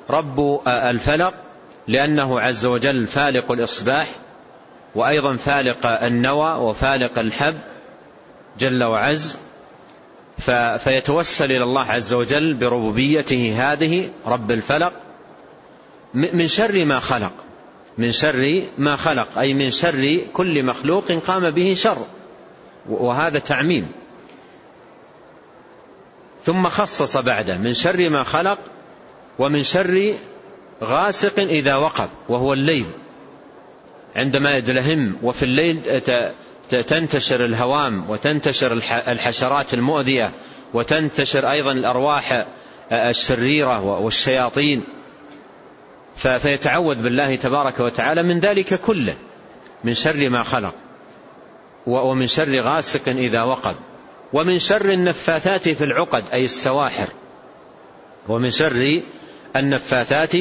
[0.09, 1.33] رب الفلق
[1.87, 4.07] لأنه عز وجل فالق الإصباح
[4.95, 7.57] وأيضا فالق النوى وفالق الحب
[8.59, 9.37] جل وعز.
[10.79, 14.93] فيتوسل إلى الله عز وجل بربوبيته هذه رب الفلق.
[16.13, 17.31] من شر ما خلق.
[17.97, 21.97] من شر ما خلق أي من شر كل مخلوق قام به شر.
[22.89, 23.91] وهذا تعميم.
[26.43, 28.57] ثم خصص بعده من شر ما خلق
[29.39, 30.13] ومن شر
[30.83, 32.85] غاسق إذا وقب وهو الليل.
[34.15, 36.01] عندما يدلهم وفي الليل
[36.69, 38.73] تنتشر الهوام وتنتشر
[39.07, 40.31] الحشرات المؤذية
[40.73, 42.45] وتنتشر أيضا الأرواح
[42.91, 44.83] الشريرة والشياطين.
[46.15, 49.15] فيتعوذ بالله تبارك وتعالى من ذلك كله
[49.83, 50.73] من شر ما خلق.
[51.87, 53.75] ومن شر غاسق إذا وقب
[54.33, 57.07] ومن شر النفاثات في العقد أي السواحر.
[58.27, 58.99] ومن شر
[59.55, 60.31] النفاثات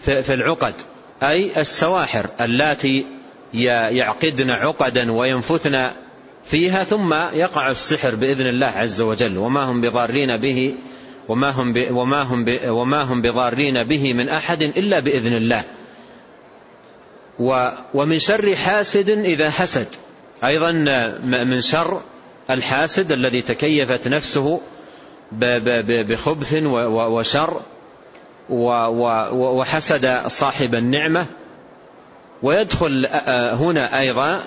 [0.00, 0.74] في العقد
[1.22, 3.06] أي السواحر اللاتي
[3.54, 5.90] يعقدن عقدا وينفثن
[6.44, 9.38] فيها ثم يقع السحر بإذن الله عز وجل.
[9.38, 10.74] وما هم بضارين به
[11.28, 15.62] وما هم وما هم وما هم بضارين به من أحد إلا بإذن الله.
[17.94, 19.86] ومن شر حاسد إذا حسد.
[20.44, 20.72] أيضا
[21.24, 22.00] من شر
[22.50, 24.60] الحاسد الذي تكيفت نفسه
[25.82, 27.60] بخبث وشر
[29.32, 31.26] وحسد صاحب النعمة.
[32.42, 33.06] ويدخل
[33.52, 34.40] هنا أيضا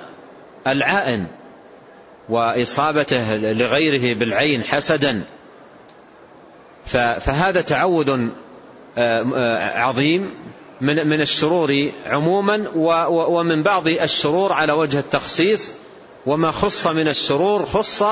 [0.68, 1.28] العائن
[2.30, 5.22] وإصابته لغيره بالعين حسدا.
[7.20, 8.28] فهذا تعوذ
[9.76, 10.32] عظيم
[10.82, 12.66] من من الشرور عموما
[13.10, 15.72] ومن بعض الشرور على وجه التخصيص.
[16.26, 18.04] وما خص من الشرور خص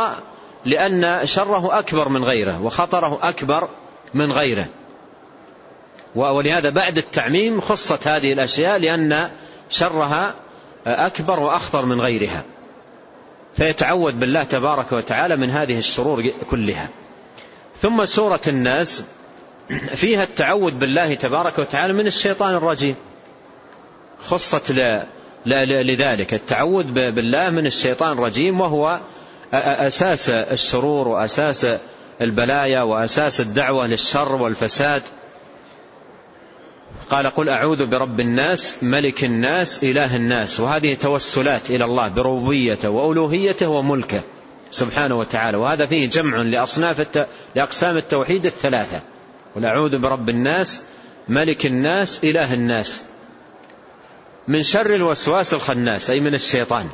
[0.65, 3.67] لأن شره أكبر من غيره وخطره أكبر
[4.13, 4.65] من غيره.
[6.15, 9.29] ولهذا بعد التعميم خصت هذه الأشياء لأن
[9.69, 10.33] شرها
[10.87, 12.43] أكبر وأخطر من غيرها.
[13.55, 16.89] فيتعوذ بالله تبارك وتعالى من هذه الشرور كلها.
[17.81, 19.03] ثم سورة الناس
[19.95, 22.95] فيها التعوذ بالله تبارك وتعالى من الشيطان الرجيم.
[24.19, 24.71] خصت
[25.45, 26.33] لذلك.
[26.33, 28.99] التعوذ بالله من الشيطان الرجيم وهو
[29.53, 31.67] أساس الشرور وأساس
[32.21, 35.01] البلايا وأساس الدعوة للشر والفساد.
[37.09, 40.59] قال قل أعوذ برب الناس ملك الناس إله الناس.
[40.59, 44.21] وهذه توسلات إلى الله بربوبيته وألوهيته وملكه
[44.71, 45.57] سبحانه وتعالى.
[45.57, 47.27] وهذا فيه جمع لأصناف الت...
[47.55, 49.01] لأقسام التوحيد الثلاثة.
[49.55, 50.81] قل أعوذ برب الناس
[51.29, 53.01] ملك الناس إله الناس.
[54.47, 56.89] من شر الوسواس الخناس أي من الشيطان.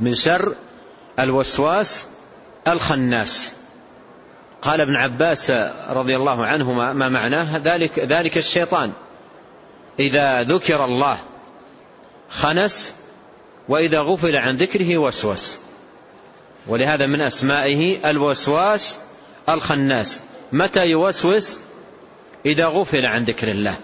[0.00, 0.54] من شر
[1.20, 2.04] الوسواس
[2.68, 3.52] الخناس.
[4.62, 5.50] قال ابن عباس
[5.88, 8.92] رضي الله عنهما ما معناه؟ ذلك, ذلك الشيطان.
[9.98, 11.18] إذا ذكر الله
[12.30, 12.94] خنس
[13.68, 15.58] وإذا غفل عن ذكره وسوس.
[16.66, 18.98] ولهذا من أسمائه الوسواس
[19.48, 20.20] الخناس.
[20.52, 21.58] متى يوسوس؟
[22.46, 23.74] إذا غفل عن ذكر الله.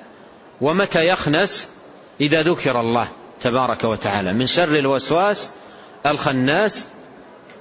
[0.61, 1.69] ومتى يخنس؟
[2.21, 3.09] إذا ذكر الله
[3.41, 5.51] تبارك وتعالى من شر الوسواس
[6.07, 6.87] الخناس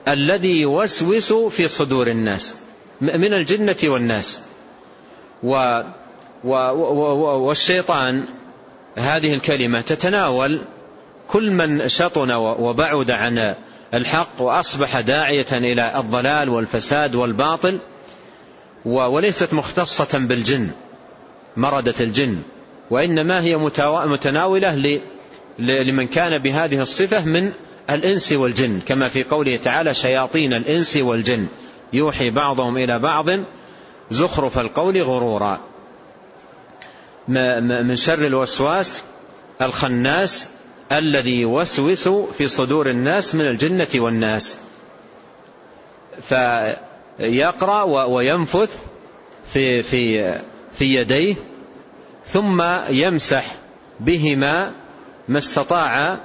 [0.07, 2.55] الذي يوسوس في صدور الناس
[3.01, 4.41] من الجنة والناس.
[5.43, 5.83] و
[7.47, 8.23] والشيطان
[8.97, 10.61] هذه الكلمة تتناول
[11.27, 13.55] كل من شطن وبعد عن
[13.93, 17.79] الحق وأصبح داعية إلى الضلال والفساد والباطل
[18.85, 20.69] وليست مختصة بالجن
[21.57, 22.41] مردة الجن.
[22.89, 23.57] وإنما هي
[24.05, 25.01] متناولة
[25.59, 27.51] لمن كان بهذه الصفة من
[27.89, 31.47] الإنس والجن كما في قوله تعالى شياطين الإنس والجن
[31.93, 33.25] يوحي بعضهم إلى بعض
[34.11, 35.59] زخرف القول غرورا.
[37.27, 39.03] من شر الوسواس
[39.61, 40.47] الخناس
[40.91, 44.57] الذي يوسوس في صدور الناس من الجنة والناس.
[46.21, 48.83] فيقرأ وينفث
[49.47, 50.33] في, في,
[50.73, 51.35] في يديه
[52.27, 53.55] ثم يمسح
[53.99, 54.71] بهما
[55.27, 56.17] ما استطاع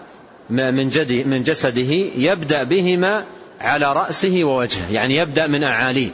[0.50, 3.24] من, جسده يبدأ بهما
[3.60, 6.10] على رأسه ووجهه يعني يبدأ من أعاليه.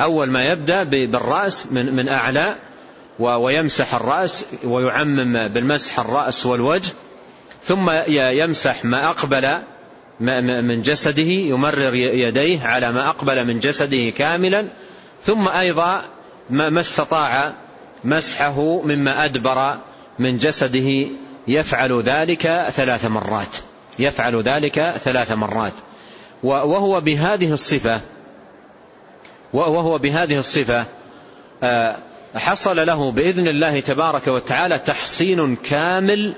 [0.00, 2.54] أول ما يبدأ بالرأس من, من أعلى
[3.18, 6.92] ويمسح الرأس ويعمم بالمسح الرأس والوجه
[7.64, 9.58] ثم يمسح ما أقبل
[10.20, 14.66] من جسده يمرر يديه على ما أقبل من جسده كاملا
[15.22, 16.02] ثم أيضا
[16.50, 17.52] ما استطاع
[18.04, 19.76] مسحه مما أدبر
[20.18, 21.06] من جسده
[21.48, 23.56] يفعل ذلك ثلاث مرات.
[23.98, 25.72] يفعل ذلك ثلاث مرات.
[26.42, 28.00] وهو بهذه الصفة
[29.52, 30.84] وهو بهذه الصفة
[31.62, 31.96] آه،
[32.34, 36.32] حصل له بإذن الله تبارك وتعالى تحصين كامل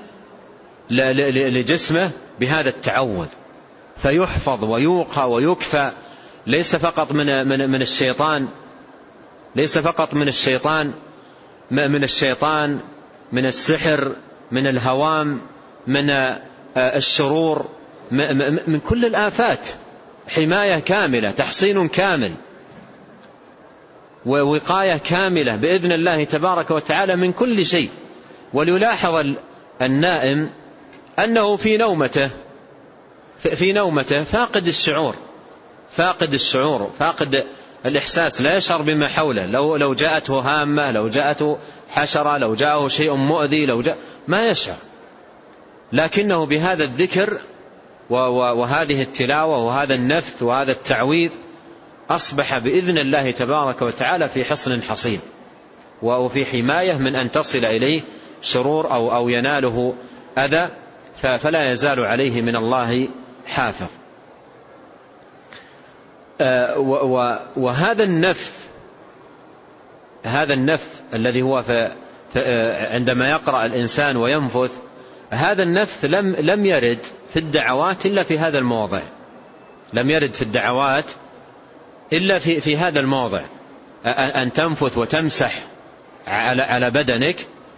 [0.89, 3.27] لجسمه بهذا التعوذ.
[3.97, 5.91] فيحفظ ويوقى ويكفى.
[6.47, 8.47] ليس فقط من من من الشيطان
[9.55, 10.93] ليس فقط من الشيطان
[11.71, 12.79] من الشيطان
[13.31, 14.15] من السحر
[14.51, 15.41] من الهوام
[15.87, 16.37] من آه،
[16.77, 17.65] الشرور
[18.67, 19.69] من كل الآفات.
[20.27, 22.31] حماية كاملة تحصين كامل.
[24.25, 27.89] ووقاية كاملة بإذن الله تبارك وتعالى من كل شيء.
[28.53, 29.25] وليلاحظ
[29.81, 30.49] النائم
[31.19, 32.29] أنه في نومته
[33.39, 35.15] في نومته فاقد الشعور
[35.91, 37.45] فاقد الشعور فاقد
[37.85, 39.45] الإحساس لا يشعر بما حوله.
[39.45, 41.57] لو لو جاءته هامة لو جاءته
[41.89, 44.77] حشرة لو جاءه شيء مؤذي لو جاء ما يشعر.
[45.93, 47.37] لكنه بهذا الذكر
[48.09, 51.31] وهذه التلاوة وهذا النفث وهذا التعويذ
[52.09, 55.19] أصبح بإذن الله تبارك وتعالى في حصن حصين
[56.01, 58.01] وفي حماية من أن تصل إليه
[58.41, 59.93] شرور أو, أو يناله
[60.37, 60.69] أذى
[61.21, 63.07] فلا يزال عليه من الله
[63.45, 63.87] حافظ.
[67.55, 68.67] وهذا النفث
[70.23, 71.91] هذا النفث الذي هو في
[72.37, 74.71] آه، عندما يقرأ الإنسان وينفث
[75.29, 76.99] هذا النفث لم لم يرد
[77.33, 79.01] في الدعوات إلا في هذا الموضع.
[79.93, 81.05] لم يرد في الدعوات
[82.13, 83.41] إلا في في هذا الموضع.
[84.05, 85.63] أن تنفث وتمسح
[86.27, 87.35] على على بدنك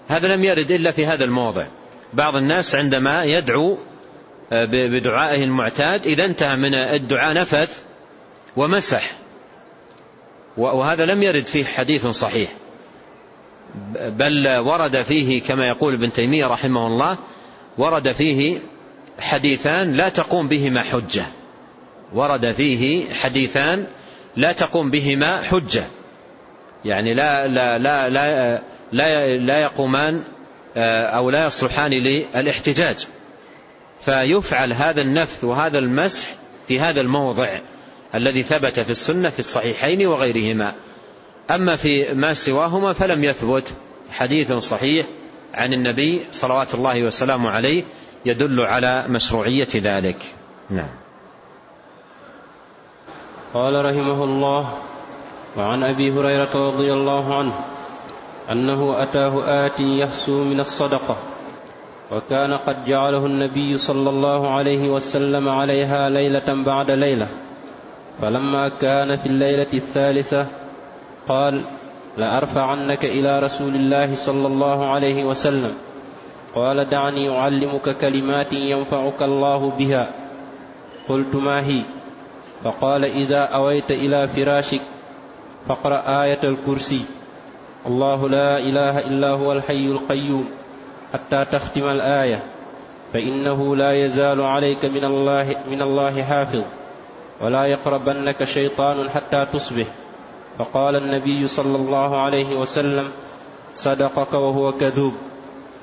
[0.07, 1.65] هذا لم يرد إلا في هذا الموضع.
[2.13, 3.77] بعض الناس عندما يدعو
[4.51, 7.83] آه، بدعائه المعتاد إذا انتهى من الدعاء نفث
[8.55, 9.11] ومسح.
[10.57, 12.49] وهذا لم يرد فيه حديث صحيح.
[13.95, 17.17] بل ورد فيه كما يقول ابن تيمية رحمه الله
[17.77, 18.59] ورد فيه
[19.19, 21.25] حديثان لا تقوم بهما حجة.
[22.13, 23.87] ورد فيه حديثان
[24.35, 25.83] لا تقوم بهما حجة.
[26.85, 30.23] يعني لا لا لا لا لا, لا يقومان
[30.77, 33.07] آه، أو لا يصلحان للإحتجاج.
[34.05, 36.27] فيفعل هذا النفث وهذا المسح
[36.67, 37.47] في هذا الموضع.
[38.15, 40.73] الذي ثبت في السنة في الصحيحين وغيرهما.
[41.51, 43.73] أما في ما سواهما فلم يثبت.
[44.11, 45.05] حديث صحيح
[45.53, 47.83] عن النبي صلوات الله وسلامه عليه
[48.25, 50.33] يدل على مشروعية ذلك.
[50.69, 50.89] نعم.
[53.53, 54.73] قال رحمه الله
[55.57, 57.65] وعن أبي هريرة رضي الله عنه
[58.51, 61.17] أنه أتاه آتي يحسو من الصدقة
[62.11, 67.27] وكان قد جعله النبي صلى الله عليه وسلم عليها ليلة بعد ليلة.
[68.21, 70.47] فلما كان في الليلة الثالثة
[71.27, 71.61] قال
[72.17, 75.73] لأرفعنك إلى رسول الله صلى الله عليه وسلم.
[76.55, 80.09] قال دعني أعلمك كلمات ينفعك الله بها.
[81.09, 81.81] قلت ما هي؟
[82.63, 84.81] فقال إذا أويت إلى فراشك
[85.67, 87.01] فاقرأ آية الكرسي.
[87.87, 90.49] الله لا إله إلا هو الحي القيوم
[91.13, 92.43] حتى تختم الآية.
[93.13, 96.63] فإنه لا يزال عليك من الله, من الله حافظ.
[97.41, 99.87] ولا يقربنك شيطان حتى تصبح.
[100.57, 103.11] فقال النبي صلى الله عليه وسلم
[103.73, 105.13] صدقك وهو كذوب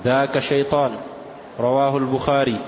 [0.05, 0.97] ذاك شيطان.
[1.61, 2.59] رواه البخاري.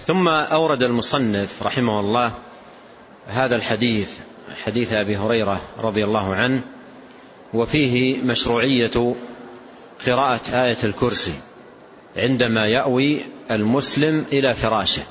[0.00, 2.32] ثم أورد المصنف رحمه الله
[3.26, 4.18] هذا الحديث
[4.64, 6.62] حديث أبي هريرة رضي الله عنه
[7.54, 9.14] وفيه مشروعية
[10.06, 11.34] قراءة آية الكرسي
[12.16, 13.20] عندما يأوي
[13.50, 15.02] المسلم إلى فراشه.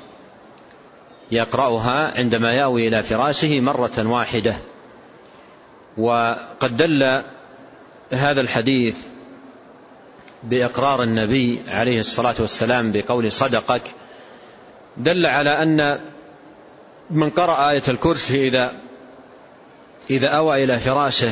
[1.31, 4.55] يقرأها عندما يأوي إلى فراشه مرة واحدة.
[5.97, 7.21] وقد دل
[8.11, 8.97] هذا الحديث
[10.43, 13.81] بإقرار النبي عليه الصلاة والسلام بقول صدقك.
[14.97, 15.99] دل على أن
[17.09, 18.73] من قرأ آية الكرسي إذا
[20.09, 21.31] إذا أوى إلى فراشه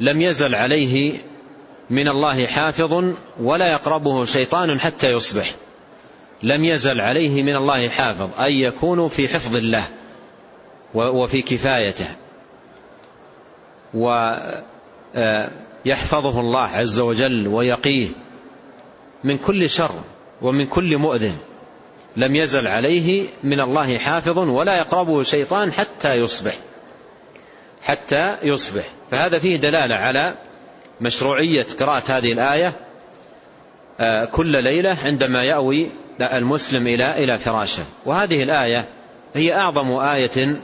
[0.00, 1.18] لم يزل عليه
[1.90, 3.04] من الله حافظ
[3.40, 5.54] ولا يقربه شيطان حتى يصبح.
[6.46, 9.84] لم يزل عليه من الله حافظ أي يكون في حفظ الله
[10.94, 12.08] وفي كفايته.
[13.94, 14.30] ويحفظه
[16.40, 18.08] الله عز وجل ويقيه
[19.24, 19.94] من كل شر
[20.42, 21.36] ومن كل مؤذن.
[22.16, 26.54] لم يزل عليه من الله حافظ ولا يقربه شيطان حتى يصبح.
[27.82, 28.84] حتى يصبح.
[29.10, 30.34] فهذا فيه دلالة على
[31.00, 32.72] مشروعية قراءة هذه الآية
[34.00, 35.90] آه، كل ليلة عندما يأوي
[36.20, 37.84] المسلم إلى إلى فراشه.
[38.06, 38.84] وهذه الآية
[39.34, 40.56] هي أعظم آية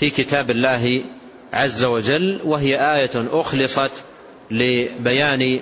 [0.00, 1.04] في كتاب الله
[1.52, 3.90] عز وجل وهي آية أخلصت
[4.50, 5.60] لبيان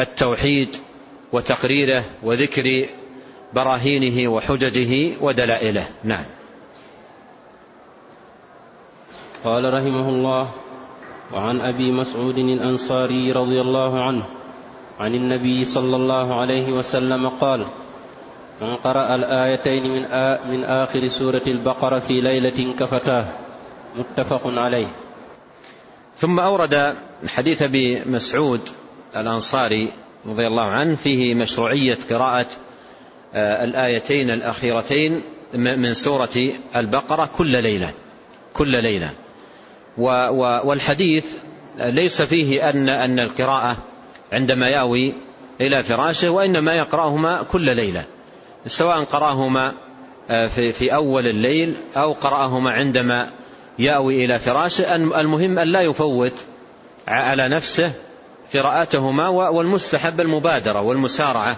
[0.00, 0.76] التوحيد
[1.32, 2.86] وتقريره وذكر
[3.54, 5.88] براهينه وحججه ودلائله.
[6.04, 6.24] نعم.
[9.44, 10.48] قال رحمه الله
[11.32, 14.22] وعن أبي مسعود الأنصاري رضي الله عنه
[15.00, 17.66] عن النبي صلى الله عليه وسلم قال
[18.60, 23.24] من قرأ الآيتين من, آ من آخر سورة البقرة في ليلة كفتاه.
[23.96, 24.86] متفق عليه.
[26.16, 26.94] ثم أورد
[27.26, 28.60] حديث أبي مسعود
[29.16, 29.92] الأنصاري
[30.26, 32.46] رضي الله عنه فيه مشروعية قراءة
[33.34, 35.22] الآيتين الأخيرتين
[35.54, 37.92] من سورة البقرة كل ليلة
[38.54, 39.12] كل ليلة.
[40.64, 41.36] والحديث
[41.78, 43.76] ليس فيه أن أن القراءة
[44.32, 45.14] عندما يأوي
[45.60, 48.04] إلى فراشه وإنما يقرأهما كل ليلة.
[48.66, 49.72] سواء قرأهما
[50.30, 53.30] آه، في, أول الليل أو قرأهما عندما
[53.78, 54.96] يأوي إلى فراشه.
[54.96, 56.32] المهم أن لا يفوت
[57.08, 57.92] على نفسه
[58.54, 61.56] قراءتهما والمستحب المبادرة والمسارعة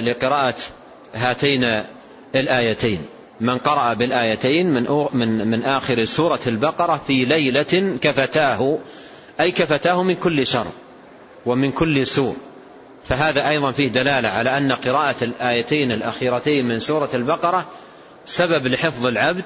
[0.00, 0.54] لقراءة
[1.14, 1.82] هاتين
[2.34, 3.04] الآيتين.
[3.40, 8.78] من قرأ بالآيتين من, من, من آخر سورة البقرة في ليلة كفتاه
[9.40, 10.66] أي كفتاه من كل شر
[11.46, 12.36] ومن كل سوء.
[13.10, 17.66] فهذا أيضا فيه دلالة على أن قراءة الآيتين الأخيرتين من سورة البقرة
[18.26, 19.44] سبب لحفظ العبد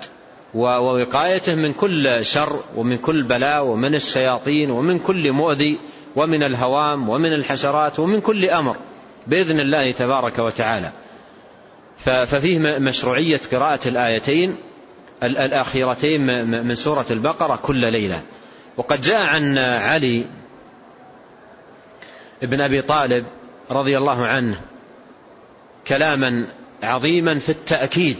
[0.54, 5.78] ووقايته من كل شر ومن كل بلاء ومن الشياطين ومن كل مؤذي
[6.16, 8.76] ومن الهوام ومن الحشرات ومن كل أمر
[9.26, 10.92] بإذن الله تبارك وتعالى.
[11.98, 14.56] ففيه مشروعية قراءة الآيتين
[15.22, 18.22] الأخيرتين من سورة البقرة كل ليلة.
[18.76, 20.24] وقد جاء عن علي
[22.42, 23.24] بن أبي طالب
[23.70, 24.60] رضي الله عنه
[25.86, 26.46] كلاما
[26.82, 28.16] عظيما في التأكيد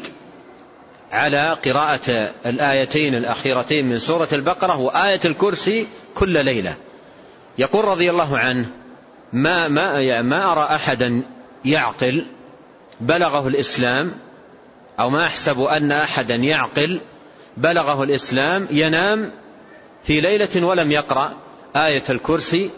[1.13, 6.77] على قراءة الآيتين الأخيرتين من سورة البقرة وآية الكرسي كل ليلة.
[7.59, 8.69] يقول رضي الله عنه
[9.33, 11.23] ما, ما, ما أرى أحدا
[11.65, 12.27] يعقل
[13.01, 14.13] بلغه الإسلام
[15.01, 17.01] أو ما أحسب أن أحدا يعقل
[17.57, 19.31] بلغه الإسلام ينام
[20.05, 21.33] في ليلة ولم يقرأ
[21.77, 22.71] آية الكرسي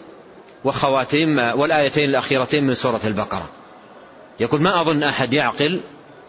[0.63, 3.49] وخواتيم والآيتين الأخيرتين من سورة البقرة.
[4.39, 5.79] يقول ما أظن أحد يعقل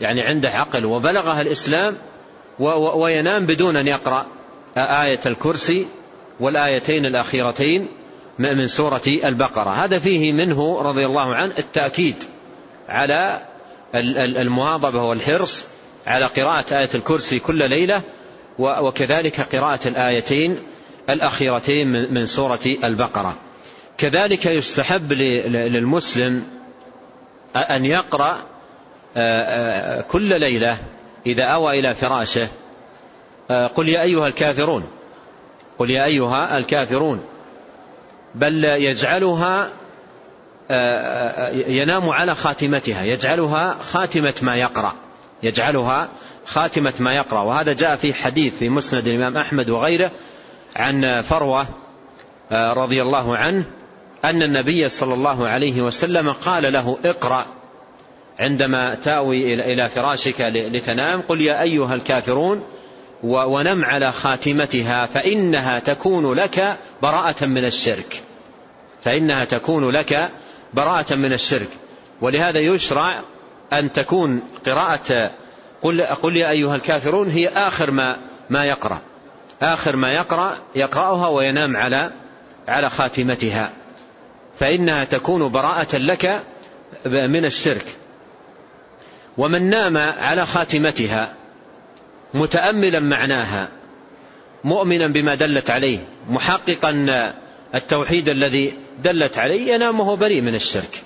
[0.00, 1.96] يعني عنده عقل وبلغها الإسلام
[2.94, 4.26] وينام بدون أن يقرأ
[4.76, 5.86] آية الكرسي
[6.40, 7.88] والآيتين الأخيرتين
[8.38, 9.70] من سورة البقرة.
[9.70, 12.24] هذا فيه منه رضي الله عنه التأكيد
[12.88, 13.40] على
[13.94, 15.64] المواظبة والحرص
[16.06, 18.02] على قراءة آية الكرسي كل ليلة
[18.58, 20.58] وكذلك قراءة الآيتين
[21.10, 23.34] الأخيرتين من سورة البقرة.
[23.98, 26.44] كذلك يستحب للمسلم
[27.56, 28.38] أن يقرأ
[30.00, 30.78] كل ليلة
[31.26, 32.48] إذا أوى إلى فراشه.
[33.76, 34.84] قل يا أيها الكافرون
[35.78, 37.24] قل يا أيها الكافرون
[38.34, 39.68] بل يجعلها
[41.68, 44.92] ينام على خاتمتها يجعلها خاتمة ما يقرأ
[45.42, 46.08] يجعلها
[46.46, 47.42] خاتمة ما يقرأ.
[47.42, 50.10] وهذا جاء في حديث في مسند الإمام أحمد وغيره
[50.76, 51.66] عن فروة
[52.52, 53.64] رضي الله عنه
[54.24, 57.46] أن النبي صلى الله عليه وسلم قال له اقرأ
[58.40, 62.62] عندما تأوي إلى فراشك لتنام قل يا أيها الكافرون
[63.22, 68.22] ونم على خاتمتها فإنها تكون لك براءة من الشرك.
[69.04, 70.30] فإنها تكون لك
[70.74, 71.68] براءة من الشرك.
[72.20, 73.20] ولهذا يشرع
[73.72, 75.30] أن تكون قراءة
[75.82, 78.16] قل, قل يا أيها الكافرون هي آخر ما
[78.50, 78.98] ما يقرأ.
[79.62, 82.10] آخر ما يقرأ يقرأها وينام على
[82.68, 83.72] على خاتمتها.
[84.60, 86.42] فإنها تكون براءة لك
[87.06, 87.84] من الشرك.
[89.38, 91.34] ومن نام على خاتمتها
[92.34, 93.68] متأملا معناها
[94.64, 95.98] مؤمنا بما دلت عليه
[96.28, 97.32] محققا
[97.74, 98.72] التوحيد الذي
[99.04, 101.02] دلت عليه ينام وهو بريء من الشرك.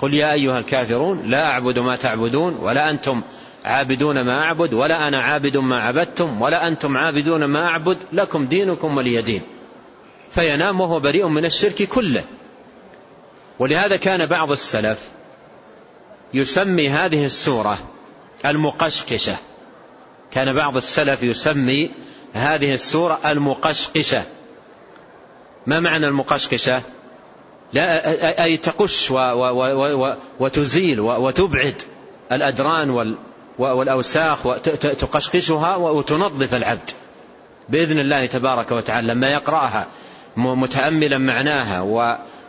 [0.00, 3.22] قل يا أيها الكافرون لا أعبد ما تعبدون ولا أنتم
[3.64, 8.96] عابدون ما أعبد ولا أنا عابد ما عبدتم ولا أنتم عابدون ما أعبد لكم دينكم
[8.96, 9.40] ولي دين.
[10.30, 12.24] فينام وهو بريء من الشرك كله.
[13.58, 14.98] ولهذا كان بعض السلف
[16.34, 17.78] يسمي هذه السورة
[18.46, 19.36] المقشقشة.
[20.32, 21.90] كان بعض السلف يسمي
[22.32, 24.22] هذه السورة المقشقشة.
[25.66, 26.82] ما معنى المقشقشة؟
[27.72, 29.10] لا أي تقش
[30.40, 31.82] وتزيل وتبعد
[32.32, 32.90] الأدران
[33.58, 36.90] والأوساخ وتقشقشها وتنظف العبد
[37.68, 39.86] بإذن الله تبارك وتعالى لما يقرأها
[40.36, 41.80] متأملا معناها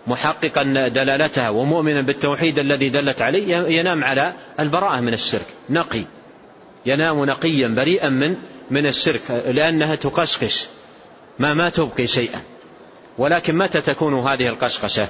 [0.07, 5.45] ومحققا دلالتها ومؤمنا بالتوحيد الذي دلت عليه ينام على البراءة من الشرك.
[5.69, 6.03] نقي.
[6.85, 8.35] ينام نقيا بريئا من
[8.71, 10.67] من الشرك لأنها تقشقش.
[11.39, 12.41] ما ما تبقي شيئا.
[13.17, 15.07] ولكن متى تكون هذه القشقشة؟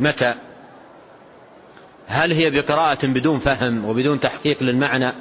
[0.00, 0.34] متى؟
[2.06, 5.12] هل هي بقراءة بدون فهم وبدون تحقيق للمعنى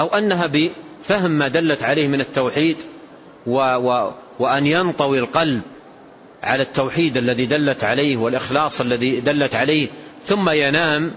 [0.00, 2.76] أو أنها بفهم ما دلت عليه من التوحيد
[3.46, 5.62] و و وأن ينطوي القلب
[6.42, 9.88] على التوحيد الذي دلت عليه والإخلاص الذي دلت عليه
[10.24, 11.12] ثم ينام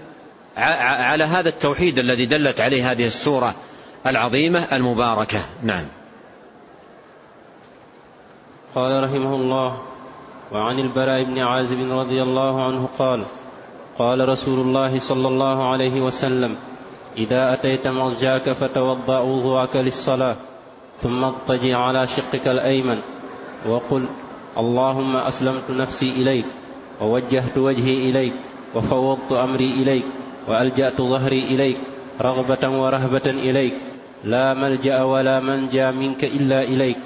[0.56, 3.54] على هذا التوحيد الذي دلت عليه هذه السورة
[4.06, 5.44] العظيمة المباركة.
[5.62, 5.84] نعم.
[8.74, 9.82] قال رحمه الله
[10.52, 13.24] وعن البراء بن عازب رضي الله عنه قال
[13.98, 16.56] قال رسول الله صلى الله عليه وسلم
[17.16, 20.36] إذا أتيت مرجاك فتوضأ وضوءك للصلاة
[21.02, 23.00] ثم اضطجع على شقك الأيمن
[23.68, 24.06] وقل
[24.58, 26.44] اللهم أسلمت نفسي إليك
[27.00, 28.32] ووجهت وجهي إليك
[28.74, 30.04] وفوضت أمري إليك
[30.48, 31.76] وألجأت ظهري إليك
[32.20, 33.74] رغبة ورهبة إليك.
[34.24, 36.96] لا ملجأ ولا منجأ منك إلا إليك.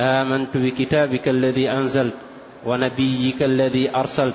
[0.00, 2.14] آمنت بكتابك الذي أنزلت
[2.66, 4.34] ونبيك الذي أرسلت.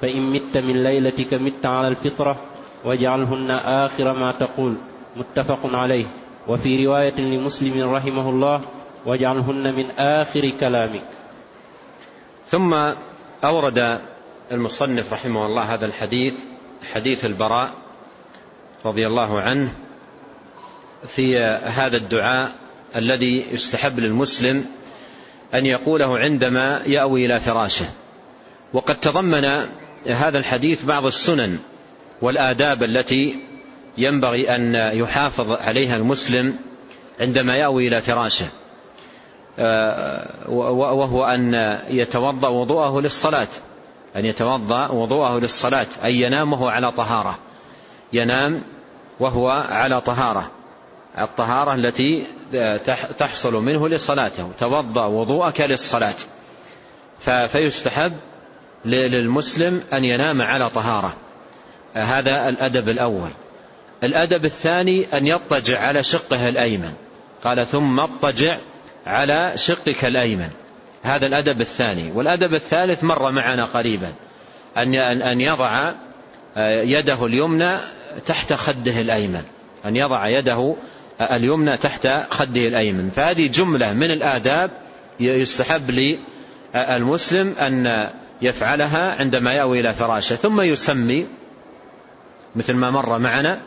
[0.00, 2.36] فإن مت من ليلتك مت على الفطرة
[2.84, 4.74] واجعلهن آخر ما تقول.
[5.16, 6.04] متفق عليه.
[6.48, 8.60] وفي رواية لمسلم رحمه الله
[9.06, 11.13] واجعلهن من آخر كلامك.
[12.54, 12.74] ثم
[13.44, 14.00] أورد
[14.52, 16.34] المصنف رحمه الله هذا الحديث
[16.94, 17.70] حديث البراء
[18.84, 19.72] رضي الله عنه
[21.08, 22.52] في هذا الدعاء
[22.96, 24.64] الذي يستحب للمسلم
[25.54, 27.86] أن يقوله عندما يأوي إلى فراشه.
[28.72, 29.44] وقد تضمن
[30.06, 31.58] هذا الحديث بعض السنن
[32.22, 33.36] والآداب التي
[33.98, 36.56] ينبغي أن يحافظ عليها المسلم
[37.20, 38.46] عندما يأوي إلى فراشه.
[40.48, 41.54] وهو أن
[41.88, 43.48] يتوضأ وضوءه للصلاة.
[44.16, 45.86] أن يتوضأ وضوءه للصلاة.
[46.04, 47.38] أي ينام وهو على طهارة.
[48.12, 48.62] ينام
[49.20, 50.50] وهو على طهارة.
[51.18, 52.26] الطهارة التي
[53.18, 54.50] تحصل منه لصلاته.
[54.60, 56.14] توضأ وضوءك للصلاة.
[57.48, 58.12] فيستحب
[58.84, 61.14] للمسلم أن ينام على طهارة.
[61.94, 63.30] هذا الأدب الأول.
[64.04, 66.92] الأدب الثاني أن يضطجع على شقه الأيمن.
[67.44, 68.56] قال ثم اضطجع
[69.06, 70.48] على شقك الأيمن.
[71.02, 72.12] هذا الأدب الثاني.
[72.12, 74.12] والأدب الثالث مر معنا قريبا.
[74.76, 75.92] أن يضع
[76.82, 77.76] يده اليمنى
[78.26, 79.42] تحت خده الأيمن.
[79.84, 80.76] أن يضع يده
[81.20, 83.10] اليمنى تحت خده الأيمن.
[83.16, 84.70] فهذه جملة من الآداب
[85.20, 86.16] يستحب
[86.74, 88.08] للمسلم أن
[88.42, 90.36] يفعلها عندما يأوي إلى فراشه.
[90.36, 91.26] ثم يسمي
[92.56, 93.60] مثل ما مر معنا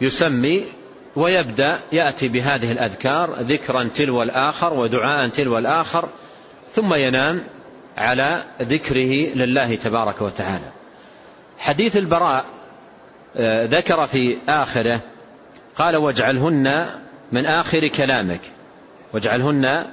[0.00, 0.64] يسمي
[1.16, 6.08] ويبدأ يأتي بهذه الأذكار ذكرا تلو الآخر ودعاء تلو الآخر
[6.72, 7.42] ثم ينام
[7.98, 10.72] على ذكره لله تبارك وتعالى.
[11.58, 12.44] حديث البراء
[13.36, 15.00] آه، ذكر في آخره
[15.76, 16.86] قال واجعلهن
[17.32, 18.40] من آخر كلامك
[19.12, 19.84] واجعلهن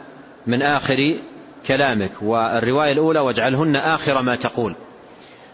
[0.47, 1.19] من آخر
[1.67, 2.11] كلامك.
[2.21, 4.75] والرواية الأولى واجعلهن آخر ما تقول.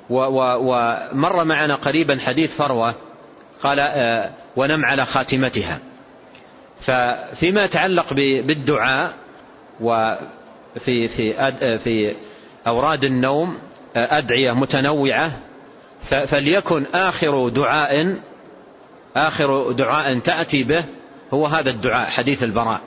[0.09, 2.95] ومر معنا قريبا حديث فروة
[3.63, 5.79] قال آه، ونم على خاتمتها.
[6.81, 9.13] ففيما يتعلق بالدعاء
[9.81, 12.15] وفي في آه، في
[12.67, 13.57] أوراد النوم
[13.95, 15.31] آه، أدعية متنوعة
[16.03, 18.17] فليكن آخر دعاء
[19.15, 20.85] آخر دعاء تأتي به
[21.33, 22.81] هو هذا الدعاء حديث البراء.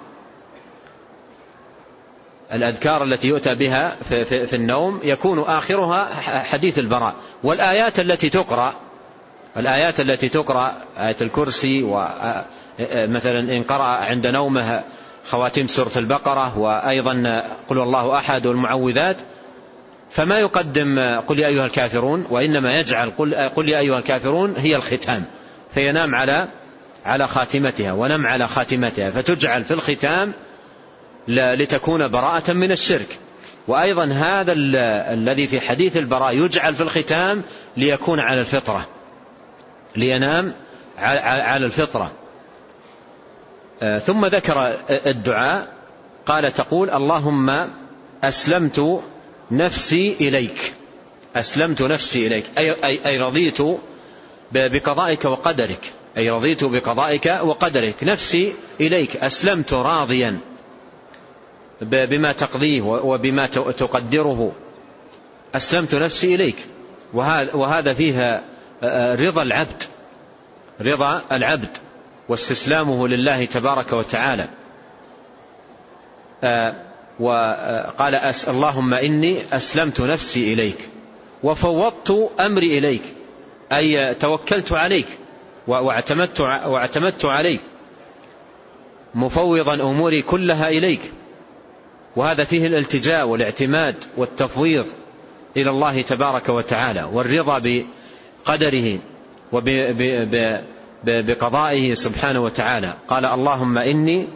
[2.52, 6.04] الأذكار التي يؤتى بها في, في, في النوم يكون آخرها
[6.42, 7.14] حديث البراء.
[7.42, 8.85] والآيات التي تقرأ
[9.56, 14.82] الآيات التي تقرأ آية الكرسي ومثلا إن قرأ عند نومه
[15.26, 19.16] خواتيم سورة البقرة وأيضا قل الله أحد والمعوذات
[20.10, 25.24] فما يقدم قل يا أيها الكافرون وإنما يجعل قل, قل يا أيها الكافرون هي الختام
[25.74, 26.48] فينام على
[27.04, 30.32] على خاتمتها ونم على خاتمتها فتجعل في الختام
[31.28, 33.18] لتكون براءة من الشرك.
[33.68, 34.52] وأيضا هذا
[35.12, 37.42] الذي في حديث البراء يجعل في الختام
[37.76, 38.86] ليكون على الفطرة.
[39.96, 40.54] لينام
[40.98, 42.12] على الفطرة.
[43.82, 45.68] آه، ثم ذكر الدعاء
[46.26, 47.68] قال تقول اللهم
[48.24, 49.00] أسلمت
[49.50, 50.74] نفسي إليك.
[51.36, 52.44] أسلمت نفسي إليك.
[52.58, 53.58] أي, أي, أي رضيت
[54.52, 55.92] بقضائك وقدرك.
[56.16, 58.04] أي رضيت بقضائك وقدرك.
[58.04, 59.16] نفسي إليك.
[59.16, 60.38] أسلمت راضيا
[61.82, 63.46] بما تقضيه وبما
[63.78, 64.52] تقدره.
[65.54, 66.56] أسلمت نفسي إليك.
[67.54, 68.42] وهذا فيها
[68.82, 69.82] رضا العبد.
[70.80, 71.68] رضا العبد.
[72.28, 74.48] واستسلامه لله تبارك وتعالى.
[77.20, 78.14] وقال
[78.48, 80.88] اللهم إني أسلمت نفسي إليك.
[81.42, 83.02] وفوضت أمري إليك.
[83.72, 85.06] أي توكلت عليك.
[85.66, 87.60] واعتمدت, واعتمدت عليك.
[89.14, 91.00] مفوضا أموري كلها إليك.
[92.16, 94.86] وهذا فيه الالتجاء والإعتماد والتفويض
[95.56, 97.04] إلى الله تبارك وتعالى.
[97.12, 97.58] والرضا
[98.46, 98.98] بقدره
[101.04, 102.94] وبقضائه سبحانه وتعالى.
[103.08, 104.26] قال اللهم إني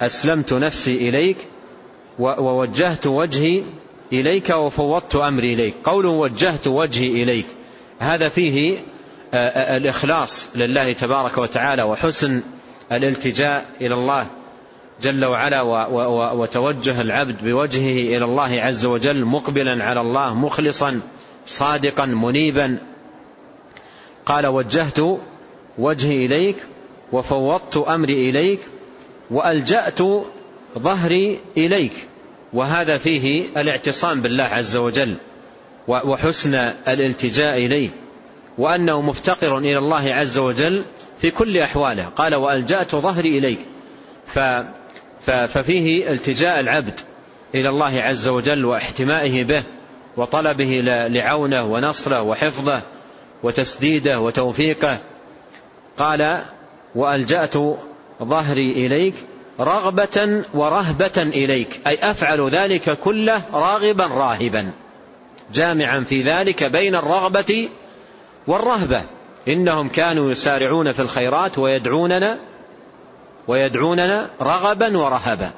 [0.00, 1.36] أسلمت نفسي إليك
[2.18, 3.62] ووجهت وجهي
[4.12, 5.74] إليك وفوضت أمري إليك.
[5.84, 7.46] قول وجهت وجهي إليك.
[7.98, 8.78] هذا فيه
[9.34, 12.42] الإخلاص لله تبارك وتعالى وحسن
[12.92, 14.26] الالتجاء إلى الله
[15.02, 15.62] جل وعلا
[16.32, 21.00] وتوجه العبد بوجهه إلى الله عز وجل مقبلا على الله مخلصا
[21.46, 22.78] صادقا منيبا
[24.30, 25.00] قال وجهت
[25.78, 26.56] وجهي إليك
[27.12, 28.60] وفوضت أمري إليك
[29.30, 29.98] وألجأت
[30.78, 31.92] ظهري إليك.
[32.52, 35.14] وهذا فيه الاعتصام بالله عز وجل
[35.88, 36.54] وحسن
[36.88, 37.88] الالتجاء إليه
[38.58, 40.82] وأنه مفتقر إلى الله عز وجل
[41.20, 42.04] في كل أحواله.
[42.04, 43.58] قال وألجأت ظهري إليك.
[45.26, 47.00] ففيه التجاء العبد
[47.54, 49.62] إلى الله عز وجل واحتمائه به
[50.16, 52.82] وطلبه لعونه ونصره وحفظه
[53.42, 54.98] وتسديده وتوفيقه.
[55.98, 56.40] قال
[56.94, 57.54] وألجأت
[58.22, 59.14] ظهري إليك
[59.60, 64.70] رغبة ورهبة إليك أي أفعل ذلك كله راغبا راهبا.
[65.54, 67.68] جامعا في ذلك بين الرغبة
[68.46, 69.02] والرهبة.
[69.48, 72.38] إنهم كانوا يسارعون في الخيرات ويدعوننا
[73.48, 75.50] ويدعوننا رغبا ورهبا.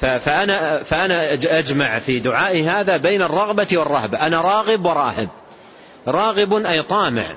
[0.00, 4.26] فأنا, فأنا أجمع في دعائي هذا بين الرغبة والرهبة.
[4.26, 5.28] أنا راغب وراهب.
[6.08, 7.34] راغب أي طامع.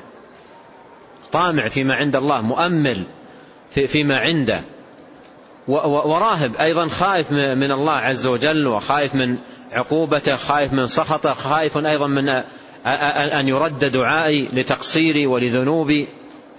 [1.31, 3.03] طامع فيما عند الله مؤمل
[3.71, 4.61] فيما عنده.
[5.67, 9.37] وراهب أيضا خائف من الله عز وجل وخائف من
[9.71, 12.29] عقوبته خائف من سخطه خائف أيضا من
[12.85, 16.07] أن يرد دعائي لتقصيري ولذنوبي.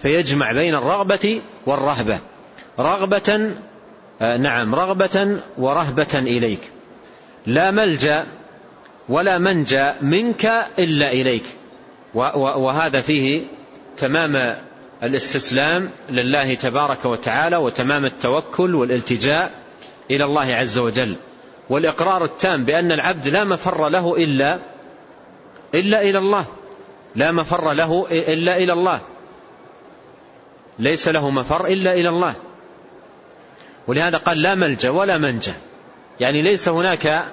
[0.02, 2.18] فيجمع بين الرغبة والرهبة.
[2.78, 3.54] رغبة
[4.20, 6.60] نعم رغبة ورهبة إليك.
[7.46, 8.24] لا ملجأ
[9.08, 11.44] ولا منجى منك إلا إليك.
[12.14, 13.42] وهذا فيه
[13.96, 14.56] تمام
[15.02, 19.52] الاستسلام لله تبارك وتعالى وتمام التوكل والالتجاء
[20.10, 21.16] إلى الله عز وجل.
[21.70, 24.58] والإقرار التام بأن العبد لا مفر له إلا
[25.74, 26.46] إلا إلى الله.
[27.16, 29.00] لا مفر له إلا إلى الله.
[30.78, 32.34] ليس له مفر إلا إلى الله.
[33.86, 35.54] ولهذا قال لا ملجأ ولا منجأ.
[36.20, 37.24] يعني ليس هناك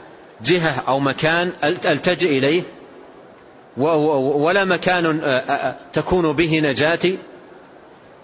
[0.41, 2.63] جهة أو مكان ألتجئ إليه
[3.77, 5.41] ولا مكان
[5.93, 7.17] تكون به نجاتي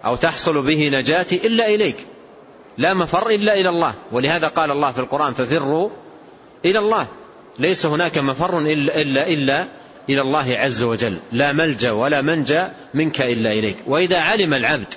[0.05, 2.05] أو تحصل به نجاتي إلا إليك.
[2.77, 3.93] لا مفر إلا إلى الله.
[4.11, 5.89] ولهذا قال الله في القرآن ففروا
[6.65, 7.07] إلى الله.
[7.59, 9.65] ليس هناك مفر إلا, إلا, إلا
[10.09, 11.17] إلى الله عز وجل.
[11.31, 13.77] لا ملجأ ولا منجأ منك إلا إليك.
[13.87, 14.93] وإذا علم العبد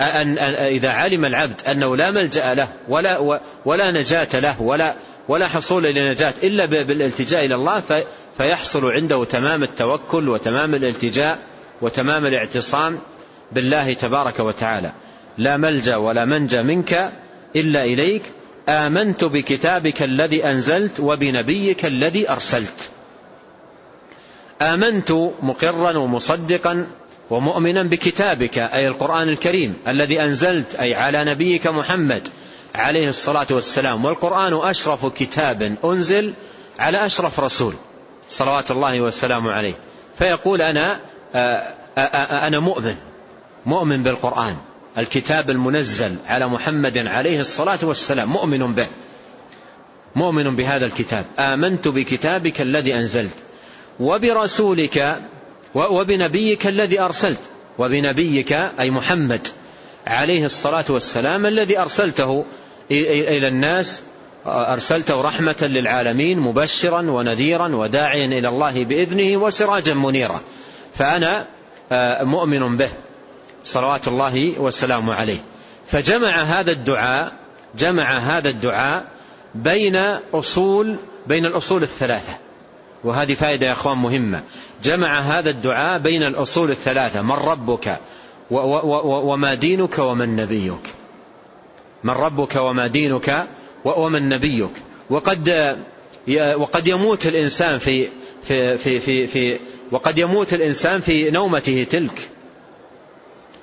[0.00, 4.94] أن إذا علم العبد أنه لا ملجأ له ولا, ولا نجاة له ولا,
[5.28, 7.82] ولا حصول لنجاة إلا بالالتجاء إلى الله
[8.40, 11.38] فيحصل عنده تمام التوكل وتمام الالتجاء
[11.82, 12.98] وتمام الاعتصام
[13.52, 14.92] بالله تبارك وتعالى.
[15.38, 17.12] لا ملجأ ولا منجأ منك
[17.56, 18.22] إلا إليك.
[18.68, 22.90] آمنت بكتابك الذي أنزلت وبنبيك الذي أرسلت.
[24.62, 25.12] آمنت
[25.42, 26.86] مقرا ومصدقا
[27.30, 32.28] ومؤمنا بكتابك أي القرآن الكريم الذي أنزلت أي على نبيك محمد
[32.74, 34.04] عليه الصلاة والسلام.
[34.04, 36.34] والقرآن أشرف كتاب أنزل
[36.78, 37.74] على أشرف رسول.
[38.30, 39.74] صلوات الله وسلامه عليه.
[40.18, 41.00] فيقول أنا
[42.46, 42.96] أنا مؤمن
[43.66, 44.56] مؤمن بالقرآن
[44.98, 48.86] الكتاب المنزل على محمد عليه الصلاة والسلام مؤمن به
[50.16, 51.24] مؤمن بهذا الكتاب.
[51.38, 53.34] آمنت بكتابك الذي أنزلت
[54.00, 55.18] وبرسولك
[55.74, 57.40] وبنبيك الذي أرسلت
[57.78, 59.48] وبنبيك أي محمد
[60.06, 62.44] عليه الصلاة والسلام الذي أرسلته
[62.90, 64.02] إلى الناس
[64.46, 70.40] أرسلته رحمة للعالمين مبشرا ونذيرا وداعيا إلى الله بإذنه وسراجا منيرا.
[70.94, 71.46] فأنا
[72.22, 72.90] مؤمن به.
[73.64, 75.38] صلوات الله وسلامه عليه.
[75.86, 77.32] فجمع هذا الدعاء
[77.78, 79.04] جمع هذا الدعاء
[79.54, 79.96] بين
[80.34, 82.32] أصول بين الأصول الثلاثة.
[83.04, 84.42] وهذه فائدة يا أخوان مهمة.
[84.84, 87.22] جمع هذا الدعاء بين الأصول الثلاثة.
[87.22, 87.98] من ربك
[88.50, 90.94] وما دينك ومن نبيك.
[92.04, 93.46] من ربك وما دينك
[93.84, 94.70] ومن نبيك.
[95.10, 95.76] وقد
[96.56, 98.08] وقد يموت الإنسان في
[98.44, 99.58] في في في, في
[99.92, 102.28] وقد يموت الإنسان في نومته تلك.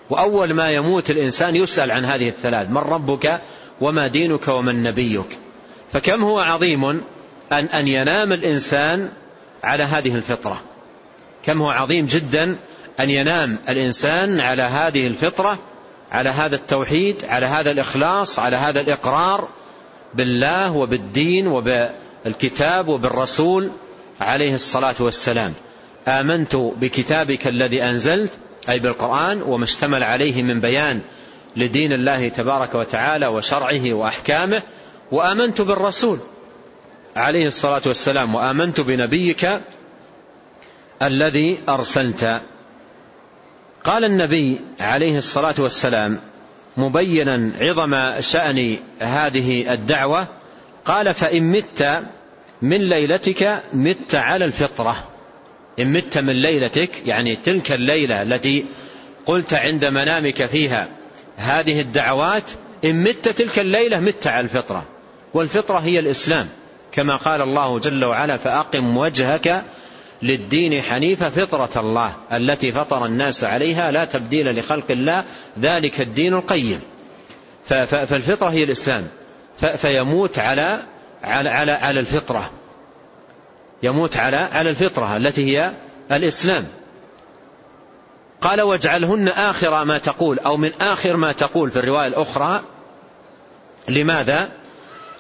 [0.10, 3.42] وأول ما يموت الإنسان يسأل عن هذه الثلاث من ربك
[3.82, 5.38] وما دينك ومن نبيك.
[5.94, 6.86] فكم هو عظيم
[7.52, 9.10] أن, أن ينام الإنسان
[9.64, 10.62] على هذه الفطرة.
[11.44, 12.56] كم هو عظيم جدا
[13.00, 15.60] أن ينام الإنسان على هذه الفطرة
[16.12, 19.48] على هذا التوحيد على هذا الإخلاص على هذا الإقرار.
[20.14, 23.70] بالله وبالدين وبالكتاب وبالرسول
[24.22, 25.54] عليه الصلاة والسلام.
[26.08, 28.32] آمنت بكتابك الذي أنزلت
[28.70, 31.02] أي بالقرآن وما اشتمل عليه من بيان
[31.56, 34.62] لدين الله تبارك وتعالى وشرعه وأحكامه
[35.12, 36.20] وآمنت بالرسول
[37.16, 39.60] عليه الصلاة والسلام وآمنت بنبيك
[41.02, 42.42] الذي أرسلت.
[43.84, 46.20] قال النبي عليه الصلاة والسلام
[46.78, 50.28] مبينا عظم شأن هذه الدعوة.
[50.86, 52.02] قال فإن مت
[52.62, 55.08] من ليلتك مت على الفطرة.
[55.80, 58.66] إن مت من ليلتك يعني تلك الليلة التي
[59.26, 60.88] قلت عند منامك فيها
[61.38, 62.52] هذه الدعوات
[62.86, 64.86] إن مت تلك الليلة مت على الفطرة.
[65.34, 66.48] والفطرة هي الإسلام.
[66.92, 69.64] كما قال الله جل وعلا فأقم وجهك
[70.22, 75.24] للدين حنيفة فطرة الله التي فطر الناس عليها لا تبديل لخلق الله
[75.60, 76.82] ذلك الدين القيم.
[77.86, 79.08] فالفطرة هي الإسلام.
[79.78, 80.80] فيموت على
[81.24, 82.52] على على على الفطرة.
[83.84, 85.72] يموت على على الفطرة التي هي
[86.12, 86.66] الإسلام.
[88.42, 92.62] قال واجعلهن آخر ما تقول أو من آخر ما تقول في الرواية الأخرى.
[93.90, 94.50] لماذا؟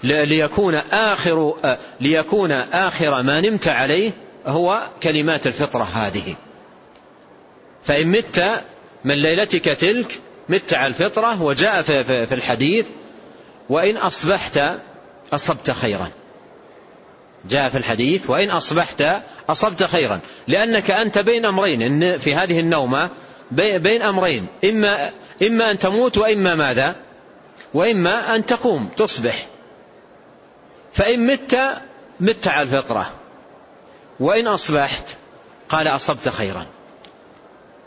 [0.04, 1.54] ليكون آخر
[2.02, 4.12] ليكون آخر ما نمت عليه
[4.48, 6.36] هو كلمات الفطرة هذه.
[7.84, 8.62] فإن مت
[9.06, 10.20] من ليلتك تلك
[10.50, 12.86] مت على الفطرة وجاء في الحديث
[13.70, 14.60] وإن أصبحت
[15.34, 16.12] أصبت خيرا.
[17.50, 19.04] جاء في الحديث وإن أصبحت
[19.50, 20.20] أصبت خيرا.
[20.48, 23.10] لأنك أنت بين أمرين في هذه النومة
[23.52, 24.48] بين أمرين.
[24.64, 25.12] إما,
[25.44, 26.96] إما أن تموت وإما ماذا؟
[27.74, 29.48] وإما أن تقوم تصبح.
[30.94, 31.78] فإن مت
[32.20, 33.12] مت على الفطرة.
[34.20, 35.04] وإن أصبحت؟
[35.70, 36.66] قال أصبت خيرا.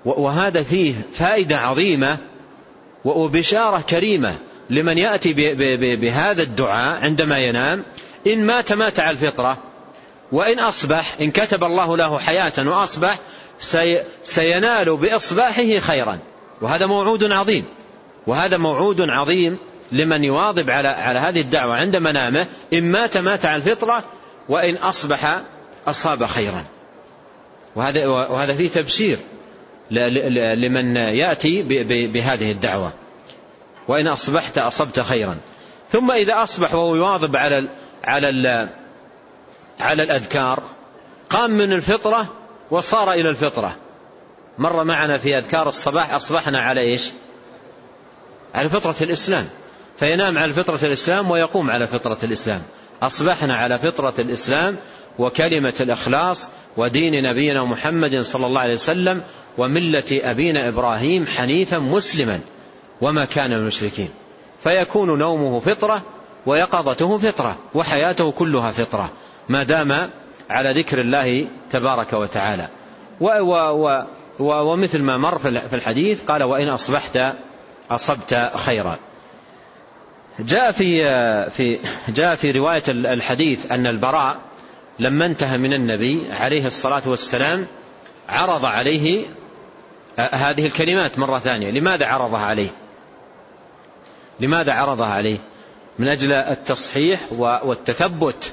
[0.05, 2.19] وهذا فيه فائدة عظيمة
[3.05, 4.35] وبشارة كريمة
[4.71, 5.33] لمن يأتي
[5.97, 7.83] بهذا الدعاء عندما ينام.
[8.27, 9.59] إن مات مات على الفطرة
[10.33, 13.19] وإن أصبح إن كتب الله له حياة وأصبح
[14.25, 16.19] سينال بإصباحه خيرا.
[16.61, 17.65] وهذا موعود عظيم.
[18.27, 19.59] وهذا موعود عظيم
[19.93, 24.05] لمن يواظب على على هذه الدعوة عند منامه إن مات مات على الفطرة
[24.49, 25.41] وإن أصبح
[25.91, 26.65] أصاب خيرا.
[27.77, 29.19] وهذا وهذا فيه تبشير
[30.55, 31.63] لمن يأتي
[32.07, 32.93] بهذه الدعوة.
[33.89, 35.37] وإن أصبحت أصبت خيرا.
[35.93, 37.65] ثم إذا أصبح وهو يواظب على
[38.05, 38.69] على
[39.81, 40.63] على الأذكار
[41.31, 42.27] قام من الفطرة
[42.71, 43.77] وصار إلى الفطرة.
[44.59, 47.11] مر معنا في أذكار الصباح أصبحنا على إيش؟
[48.55, 49.49] على فطرة الإسلام.
[49.99, 52.63] فينام على فطرة الإسلام ويقوم على فطرة الإسلام.
[53.03, 54.77] أصبحنا على فطرة الإسلام
[55.19, 59.23] وكلمة الإخلاص ودين نبينا محمد صلى الله عليه وسلم
[59.59, 62.41] وملة أبينا إبراهيم حنيفا مسلما
[63.01, 64.09] وما كان من المشركين.
[64.63, 66.03] فيكون نومه فطرة
[66.47, 69.11] ويقظته فطرة وحياته كلها فطرة
[69.49, 70.11] ما دام
[70.51, 72.69] على ذكر الله تبارك وتعالى.
[73.21, 74.05] و و
[74.39, 77.19] و ومثل ما مر في الحديث قال وإن أصبحت
[77.91, 78.99] أصبت خيرا.
[80.41, 81.03] جاء في
[81.51, 84.37] في جاء في رواية الحديث أن البراء
[85.01, 87.67] لما انتهى من النبي عليه الصلاة والسلام
[88.29, 89.25] عرض عليه
[90.19, 91.71] هذه الكلمات مرة ثانية.
[91.71, 92.69] لماذا عرضها عليه؟
[94.41, 95.39] لماذا عرضها عليه؟
[95.99, 98.53] من أجل التصحيح والتثبت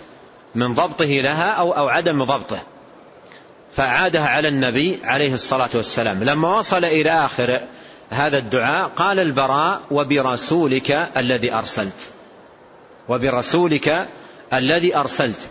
[0.56, 2.60] من ضبطه لها أو, أو عدم ضبطه.
[3.76, 6.24] فعادها على النبي عليه الصلاة والسلام.
[6.24, 7.60] لما وصل إلى آخر
[8.10, 12.12] هذا الدعاء قال البراء وبرسولك الذي أرسلت.
[13.10, 14.08] وبرسولك
[14.54, 15.50] الذي أرسلت.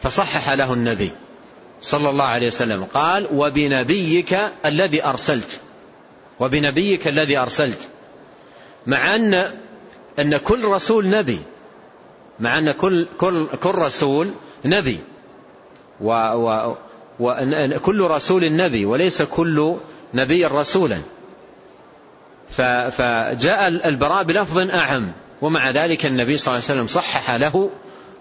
[0.00, 1.10] فصحح له النبي
[1.82, 5.60] صلى الله عليه وسلم قال وبنبيك الذي أرسلت
[6.40, 7.88] وبنبيك الذي أرسلت.
[8.86, 9.50] مع أن
[10.18, 11.42] أن كل رسول نبي
[12.40, 14.30] مع أن كل, كل, كل رسول
[14.64, 14.98] نبي
[16.00, 16.76] و و
[17.20, 19.76] وكل رسول نبي وليس كل
[20.14, 21.02] نبي رسولا.
[22.90, 27.70] فجاء البراء بلفظ أعم ومع ذلك النبي صلى الله عليه وسلم صحح له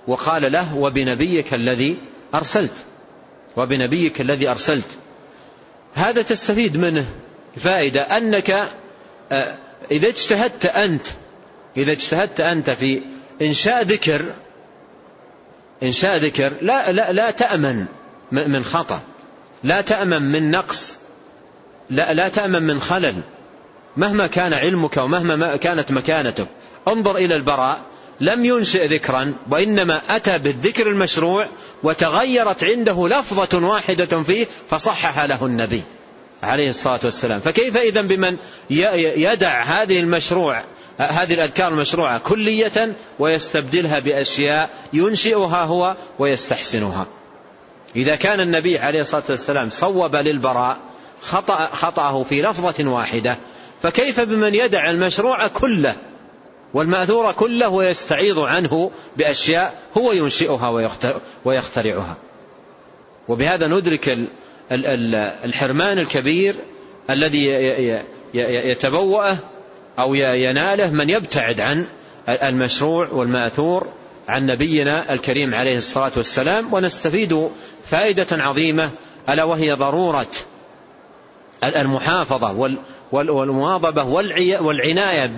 [0.08, 1.98] وقال له وبنبيك الذي
[2.36, 2.74] أرسلت
[3.58, 4.98] وبنبيك الذي أرسلت.
[5.94, 7.06] هذا تستفيد منه
[7.58, 8.68] فائدة أنك
[9.32, 9.56] آه،
[9.92, 11.08] إذا اجتهدت أنت
[11.78, 13.02] إذا اجتهدت أنت في
[13.42, 14.26] إنشاء ذكر
[15.84, 17.86] إنشاء ذكر لا, لا, لا تأمن
[18.32, 19.02] من خطأ
[19.64, 20.98] لا تأمن من نقص
[21.90, 23.16] لا, لا تأمن من خلل.
[23.98, 26.48] مهما كان علمك ومهما كانت مكانتك
[26.88, 27.80] انظر إلى البراء
[28.22, 31.48] لم ينشئ ذكرا وإنما أتى بالذكر المشروع
[31.84, 35.84] وتغيرت عنده لفظة واحدة فيه فصحح له النبي
[36.44, 37.40] عليه الصلاة والسلام.
[37.40, 38.38] فكيف إذا بمن
[38.70, 40.64] يدع هذه المشروع
[41.00, 47.08] هذه الأذكار المشروعة كلية ويستبدلها بأشياء ينشئها هو ويستحسنها.
[47.96, 50.78] إذا كان النبي عليه الصلاة والسلام صوب للبراء
[51.22, 53.38] خطأ خطأه في لفظة واحدة
[53.84, 55.96] فكيف بمن يدع المشروع كله؟
[56.74, 60.90] والمأثور كله ويستعيض عنه بأشياء هو ينشئها
[61.46, 62.16] ويخترعها.
[63.28, 64.18] وبهذا ندرك
[65.46, 66.56] الحرمان الكبير
[67.10, 67.48] الذي
[68.34, 69.38] يتبوأه
[70.00, 71.86] أو يناله من يبتعد عن
[72.30, 73.88] المشروع والمأثور
[74.28, 76.74] عن نبينا الكريم عليه الصلاة والسلام.
[76.74, 77.50] ونستفيد
[77.90, 78.90] فائدة عظيمة
[79.30, 80.28] ألا وهي ضرورة
[81.64, 82.52] المحافظة
[83.12, 84.04] والمواظبة
[84.62, 85.32] والعناية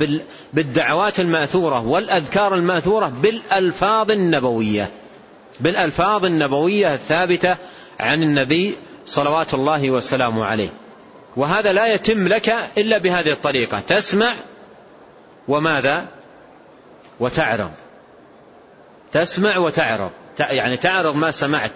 [0.54, 4.90] بالدعوات المأثورة والأذكار المأثورة بالألفاظ النبوية.
[5.60, 7.58] بالألفاظ النبوية الثابتة
[8.00, 10.70] عن النبي صلوات الله وسلامه عليه.
[11.36, 13.80] وهذا لا يتم لك إلا بهذه الطريقة.
[13.80, 14.36] تسمع
[15.48, 16.06] وماذا؟
[17.20, 17.72] وتعرض.
[19.12, 20.12] تسمع وتعرض.
[20.40, 21.72] يعني تعرض ما سمعت.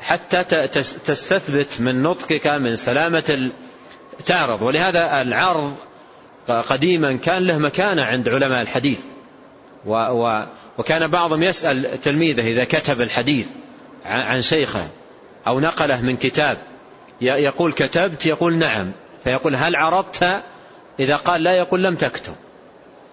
[0.00, 0.44] حتى
[1.06, 3.50] تستثبت من نطقك من سلامة
[4.26, 4.62] تعرض.
[4.62, 5.76] ولهذا العرض
[6.48, 8.98] قديما كان له مكانة عند علماء الحديث.
[10.78, 13.46] وكان بعضهم يسأل تلميذه إذا كتب الحديث
[14.04, 14.88] عن شيخه
[15.46, 16.58] أو نقله من كتاب.
[17.20, 18.92] يقول كتبت يقول نعم.
[19.24, 20.40] فيقول هل عرضت؟
[21.00, 22.34] إذا قال لا يقول لم تكتب.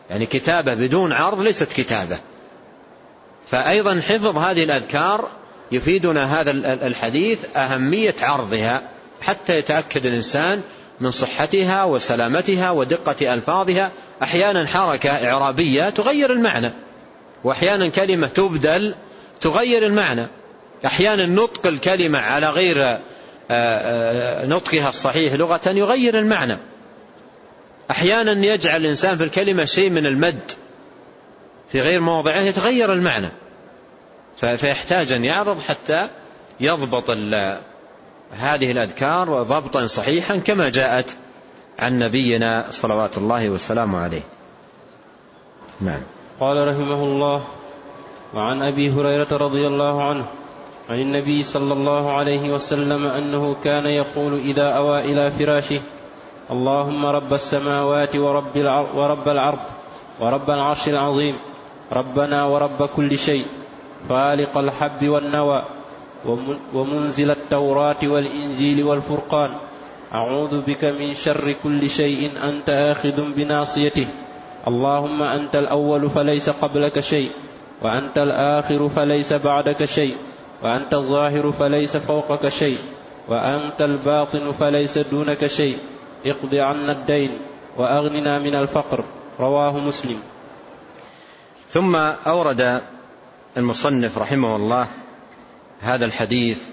[0.09, 2.17] يعني كتابة بدون عرض ليست كتابة.
[3.47, 5.29] فأيضا حفظ هذه الأذكار
[5.71, 6.51] يفيدنا هذا
[6.87, 8.81] الحديث أهمية عرضها
[9.21, 10.61] حتى يتأكد الإنسان
[11.01, 13.91] من صحتها وسلامتها ودقة ألفاظها.
[14.23, 16.71] أحيانا حركة إعرابية تغير المعنى
[17.43, 18.95] وأحيانا كلمة تبدل
[19.41, 20.27] تغير المعنى.
[20.85, 22.99] أحيانا نطق الكلمة على غير آه،
[23.51, 26.57] آه، نطقها الصحيح لغة يغير المعنى.
[27.91, 30.51] أحيانا يجعل الإنسان في الكلمة شيء من المد
[31.71, 33.29] في غير موضعه يتغير المعنى.
[34.37, 36.07] فيحتاج أن يعرض حتى
[36.59, 37.09] يضبط
[38.32, 41.17] هذه الأذكار ضبطا صحيحا كما جاءت
[41.80, 44.21] عن نبينا صلوات الله وسلامه عليه.
[45.82, 46.01] نعم.
[46.39, 47.41] قال رحمه الله
[48.34, 50.25] وعن أبي هريرة رضي الله عنه
[50.89, 55.82] عن النبي صلى الله عليه وسلم أنه كان يقول إذا أوى إلى فراشه
[56.51, 59.59] اللهم رب السماوات ورب العرض, ورب العرض
[60.19, 61.36] ورب العرش العظيم
[61.91, 63.45] ربنا ورب كل شيء
[64.09, 65.63] فالق الحب والنوى
[66.74, 69.51] ومنزل التوراة والإنجيل والفرقان.
[70.13, 74.07] أعوذ بك من شر كل شيء أنت آخذ بناصيته.
[74.67, 77.32] اللهم أنت الأول فليس قبلك شيء
[77.82, 80.15] وأنت الآخر فليس بعدك شيء
[80.63, 82.78] وأنت الظاهر فليس فوقك شيء
[83.28, 85.78] وأنت الباطن فليس دونك شيء.
[86.26, 87.32] اقض عنا الدين
[87.78, 89.03] وأغننا من الفقر.
[89.39, 90.20] رواه مسلم.
[91.70, 91.95] ثم
[92.28, 92.82] أورد
[93.57, 94.88] المصنف رحمه الله
[95.82, 96.63] هذا الحديث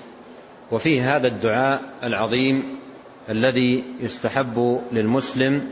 [0.73, 2.79] وفيه هذا الدعاء العظيم
[3.31, 5.71] الذي يستحب للمسلم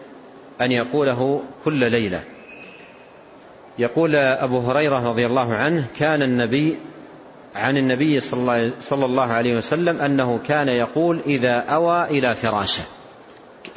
[0.60, 2.20] أن يقوله كل ليلة.
[3.78, 6.76] يقول أبو هريرة رضي الله عنه كان النبي
[7.54, 12.82] عن النبي صلى الله عليه وسلم أنه كان يقول إذا أوى إلى فراشه.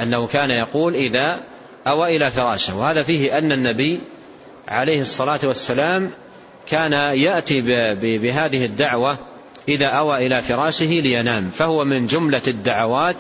[0.02, 1.40] أنه كان يقول إذا
[1.88, 2.78] أوى إلى فراشه.
[2.78, 4.02] وهذا فيه أن النبي
[4.68, 6.12] عليه الصلاة والسلام
[6.68, 7.62] كان يأتي
[8.18, 9.18] بهذه الدعوة
[9.68, 13.16] إذا أوى إلى فراشه لينام فهو من جملة الدعوات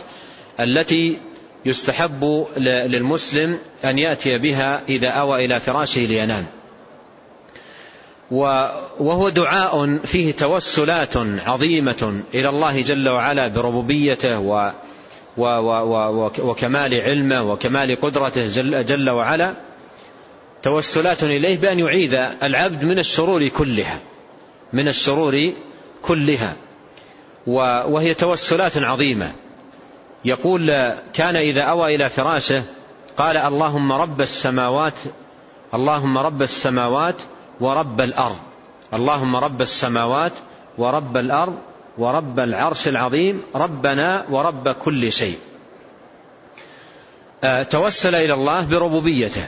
[0.59, 1.17] التي
[1.65, 6.45] يستحب للمسلم أن يأتي بها إذا أوى إلى فراشه لينام.
[8.99, 14.71] وهو دعاء فيه توسلات عظيمة إلى الله جل وعلا بربوبيته و
[16.39, 19.53] وكمال علمه وكمال قدرته جل, جل وعلا
[20.63, 23.99] توسلات إليه بأن يعيذ العبد من الشرور كلها
[24.73, 25.51] من الشرور
[26.01, 26.55] كلها.
[27.47, 29.31] وهي توسلات عظيمة.
[30.25, 32.63] يقول كان إذا أوى إلى فراشه
[33.17, 34.93] قال اللهم رب السماوات
[35.73, 37.15] اللهم رب السماوات
[37.59, 38.37] ورب الأرض.
[38.93, 40.33] اللهم رب السماوات
[40.77, 41.57] ورب الأرض
[41.97, 45.37] ورب العرش العظيم ربنا ورب كل شيء.
[47.43, 49.47] آه، توسل إلى الله بربوبيته.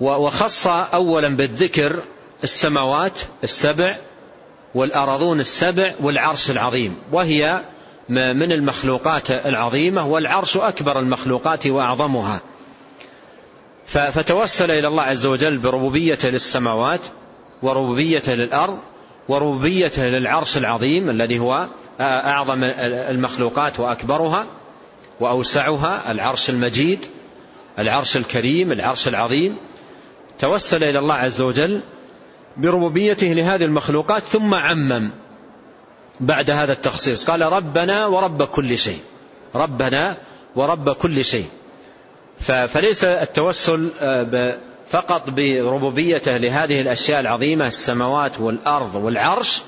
[0.00, 2.02] وخص أولا بالذكر
[2.44, 3.96] السماوات السبع
[4.74, 7.60] والأرضون السبع والعرش العظيم وهي
[8.08, 12.40] من المخلوقات العظيمة والعرش أكبر المخلوقات وأعظمها.
[13.86, 17.00] فتوسل إلى الله عز وجل بربوبيته للسماوات
[17.62, 18.78] وربوبيته للأرض
[19.28, 21.66] وربوبيته للعرش العظيم الذي هو
[22.00, 24.46] أعظم المخلوقات وأكبرها
[25.20, 27.06] وأوسعها العرش المجيد
[27.78, 29.56] العرش الكريم العرش العظيم.
[30.38, 31.80] توسل إلى الله عز وجل
[32.58, 35.10] بربوبيته لهذه المخلوقات ثم عمم
[36.20, 37.30] بعد هذا التخصيص.
[37.30, 38.98] قال ربنا ورب كل شيء.
[39.54, 40.16] ربنا
[40.56, 41.46] ورب كل شيء.
[42.68, 49.62] فليس التوسل آه، فقط بربوبيته لهذه الأشياء العظيمة السماوات والأرض والعرش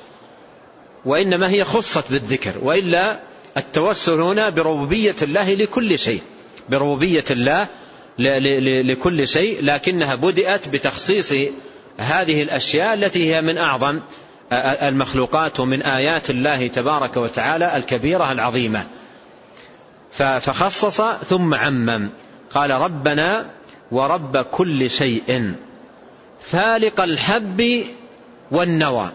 [1.04, 2.54] وإنما هي خصت بالذكر.
[2.62, 3.20] وإلا
[3.56, 6.20] التوسل هنا بربوبية الله لكل شيء.
[6.68, 7.68] بربوبية الله
[8.82, 11.34] لكل شيء لكنها بدأت بتخصيص
[12.00, 14.00] هذه الأشياء التي هي من أعظم
[14.82, 18.84] المخلوقات ومن آيات الله تبارك وتعالى الكبيرة العظيمة.
[20.12, 22.08] فخصص ثم عمم.
[22.54, 23.46] قال ربنا
[23.92, 25.54] ورب كل شيء.
[26.42, 27.84] فالق الحب
[28.50, 29.08] والنوى.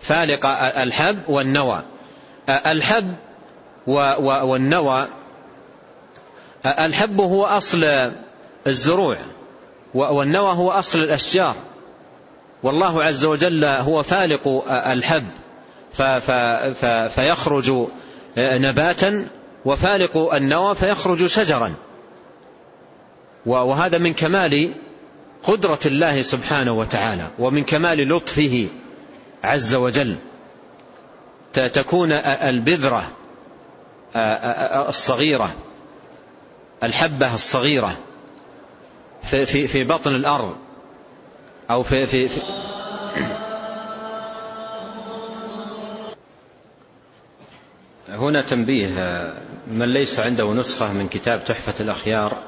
[0.00, 0.46] فالق
[0.78, 1.82] الحب والنوى.
[2.48, 3.14] الحب
[4.18, 5.06] والنوى.
[6.66, 8.10] الحب هو أصل
[8.66, 9.16] الزروع.
[9.94, 11.56] والنوى هو أصل الأشجار.
[12.62, 15.24] والله عز وجل هو فالق الحب
[17.08, 17.72] فيخرج
[18.38, 19.28] نباتا
[19.64, 21.74] وفالق النوى فيخرج شجرا.
[23.46, 24.72] وهذا من كمال
[25.42, 28.68] قدرة الله سبحانه وتعالى ومن كمال لطفه
[29.44, 30.16] عز وجل.
[31.52, 33.10] تكون البذرة
[34.88, 35.54] الصغيرة
[36.82, 37.98] الحبة الصغيرة
[39.22, 40.56] في, بطن الأرض.
[41.72, 42.40] أو في, في, في
[48.08, 48.88] هنا تنبيه
[49.66, 52.42] من ليس عنده نسخة من كتاب تحفة الأخيار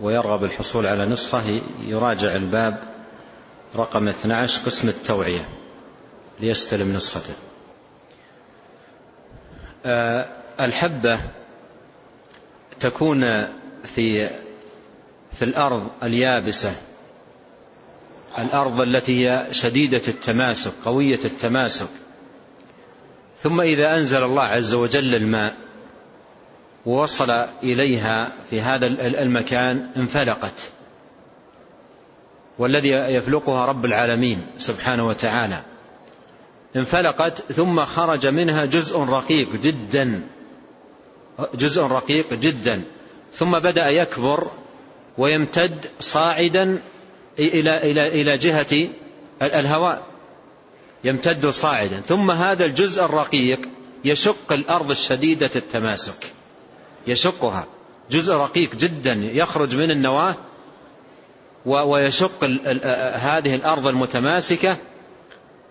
[0.00, 2.76] ويرغب الحصول على نسخة يراجع الباب
[3.76, 5.48] رقم 12 قسم التوعية
[6.40, 7.34] ليستلم نسخته.
[9.86, 10.26] آه،
[10.60, 11.20] الحبة
[12.80, 13.46] تكون
[13.84, 14.30] في
[15.32, 16.87] في الأرض اليابسة.
[18.38, 21.88] الأرض التي هي شديدة التماسك قوية التماسك.
[23.40, 25.56] ثم إذا أنزل الله عز وجل الماء
[26.86, 27.30] ووصل
[27.62, 30.72] إليها في هذا المكان انفلقت.
[32.58, 35.62] والذي يفلقها رب العالمين سبحانه وتعالى.
[36.76, 40.22] انفلقت ثم خرج منها جزء رقيق جدا.
[41.54, 42.82] جزء رقيق جدا.
[43.32, 44.50] ثم بدأ يكبر
[45.18, 46.82] ويمتد صاعدا
[47.38, 48.88] إلى إلى إلى جهة
[49.42, 50.02] الهواء
[51.04, 52.00] يمتد صاعدا.
[52.00, 53.60] ثم هذا الجزء الرقيق
[54.04, 56.32] يشق الأرض الشديدة التماسك.
[57.06, 57.66] يشقها.
[58.10, 60.34] جزء رقيق جدا يخرج من النواة
[61.66, 62.44] ويشق
[63.14, 64.76] هذه الأرض المتماسكة.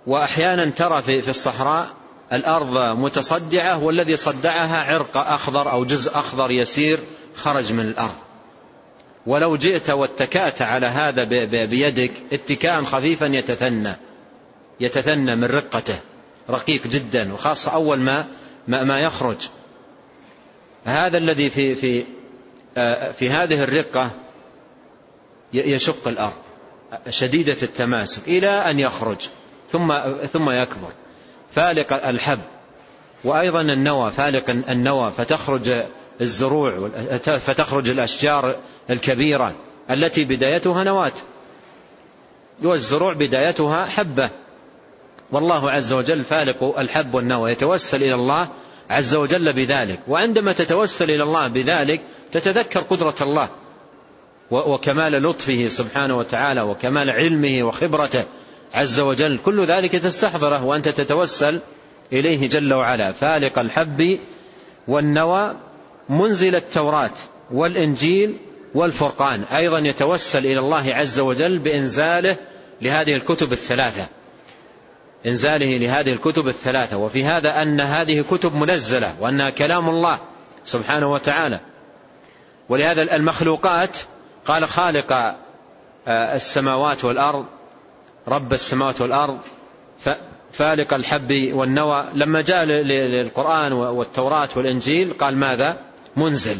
[0.08, 1.88] وأحيانا ترى في الصحراء
[2.34, 7.00] الأرض متصدعة والذي صدعها عرق أخضر أو جزء أخضر يسير
[7.36, 8.27] خرج من الأرض.
[9.28, 11.24] ولو جئت واتكأت على هذا
[11.66, 13.96] بيدك اتكاء خفيفا يتثنى.
[14.80, 16.00] يتثنى من رقته.
[16.50, 18.26] رقيق جدا وخاصة أول ما
[18.68, 19.38] ما يخرج.
[20.86, 22.04] هذا الذي في في
[22.78, 24.12] آه، في هذه الرقة
[25.54, 26.34] يشق الأرض.
[27.10, 28.28] شديدة التماسك.
[28.28, 29.30] إلى أن يخرج.
[29.72, 29.94] ثم,
[30.34, 30.92] ثم يكبر.
[31.52, 32.40] فالق الحب.
[33.24, 34.12] وأيضا النوى.
[34.12, 35.12] فالق النوى.
[35.12, 35.84] فتخرج
[36.22, 38.56] الزروع فتخرج الأشجار
[38.90, 39.56] الكبيرة
[39.92, 41.12] التي بدايتها نواة
[42.64, 44.30] والزروع بدايتها حبة.
[45.32, 48.50] والله عز وجل فالق الحب والنوى يتوسل إلى الله
[48.90, 50.00] عز وجل بذلك.
[50.08, 53.50] وعندما تتوسل إلى الله بذلك تتذكر قدرة الله
[54.52, 58.26] وكمال لطفه سبحانه وتعالى وكمال علمه وخبرته
[58.74, 59.40] عز وجل.
[59.46, 61.60] كل ذلك تستحضره وأنت تتوسل
[62.14, 63.12] إليه جل وعلا.
[63.12, 64.20] فالق الحب
[64.88, 65.56] والنوى
[66.10, 67.14] منزل التوراة
[67.52, 68.38] والإنجيل
[68.76, 72.36] والفرقان أيضا يتوسل إلى الله عز وجل بإنزاله
[72.82, 74.08] لهذه الكتب الثلاثة.
[75.26, 76.98] إنزاله لهذه الكتب الثلاثة.
[76.98, 80.20] وفي هذا أن هذه كتب منزلة وأنها كلام الله
[80.66, 81.60] سبحانه وتعالى.
[82.70, 83.98] ولهذا المخلوقات
[84.46, 85.12] قال خالق
[86.08, 87.46] آه، السماوات والأرض
[88.28, 89.40] رب السماوات والأرض
[90.52, 92.08] فالق الحب والنوى.
[92.14, 95.78] لما جاء للقرآن والتوراة والإنجيل قال ماذا؟
[96.18, 96.58] منزل.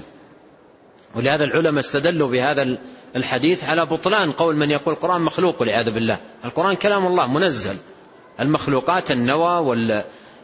[1.18, 2.78] ولهذا العلماء استدلوا بهذا
[3.16, 6.18] الحديث على بطلان قول من يقول القرآن مخلوق والعياذ بالله.
[6.46, 7.76] القرآن كلام الله منزل.
[8.40, 9.78] المخلوقات النوى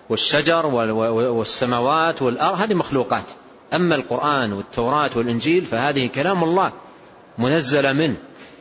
[0.10, 3.24] والشجر والسماوات والأرض هذه مخلوقات.
[3.74, 6.72] أما القرآن والتوراة والإنجيل فهذه كلام الله
[7.38, 8.16] منزل منه.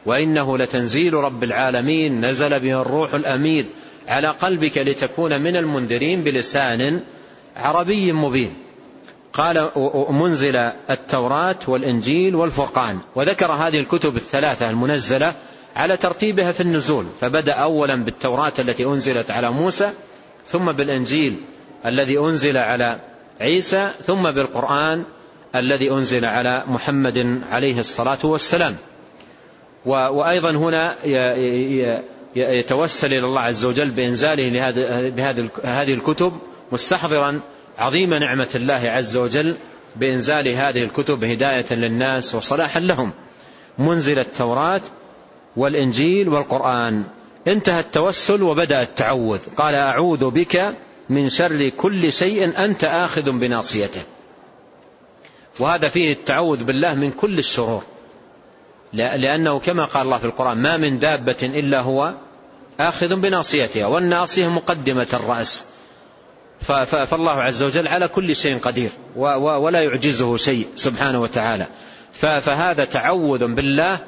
[0.06, 3.66] وإنه لتنزيل رب العالمين نزل به الروح الأمين
[4.08, 7.00] على قلبك لتكون من المنذرين بلسان
[7.56, 8.54] عربي مبين.
[9.32, 9.70] قال
[10.10, 10.56] منزل
[10.90, 12.98] التوراة والإنجيل والفرقان.
[13.14, 15.34] وذكر هذه الكتب الثلاثة المنزلة
[15.76, 17.06] على ترتيبها في النزول.
[17.20, 19.90] فبدأ أولا بالتوراة التي أنزلت على موسى
[20.46, 21.36] ثم بالإنجيل
[21.86, 22.98] الذي أنزل على
[23.40, 25.04] عيسى ثم بالقرآن
[25.56, 28.76] الذي أنزل على محمد عليه الصلاة والسلام.
[29.86, 30.94] وأيضا هنا
[32.36, 34.70] يتوسل إلى الله عز وجل بإنزاله
[35.10, 36.32] بهذه الكتب
[36.72, 37.40] مستحضرا
[37.78, 39.56] عظيم نعمة الله عز وجل
[39.96, 43.12] بإنزال هذه الكتب هداية للناس وصلاحا لهم.
[43.78, 44.80] منزل التوراة
[45.56, 47.04] والإنجيل والقرآن.
[47.48, 49.40] انتهى التوسل وبدأ التعوذ.
[49.56, 50.74] قال أعوذ بك
[51.10, 54.02] من شر كل شيء أنت آخذ بناصيته.
[55.60, 57.82] وهذا فيه التعوذ بالله من كل الشرور.
[58.92, 62.14] لأنه كما قال الله في القرآن ما من دابة إلا هو
[62.80, 65.71] آخذ بناصيتها والناصية مقدمة الرأس.
[66.62, 71.66] فالله عز وجل على كل شيء قدير ولا يعجزه شيء سبحانه وتعالى.
[72.12, 73.98] فهذا تعوذ بالله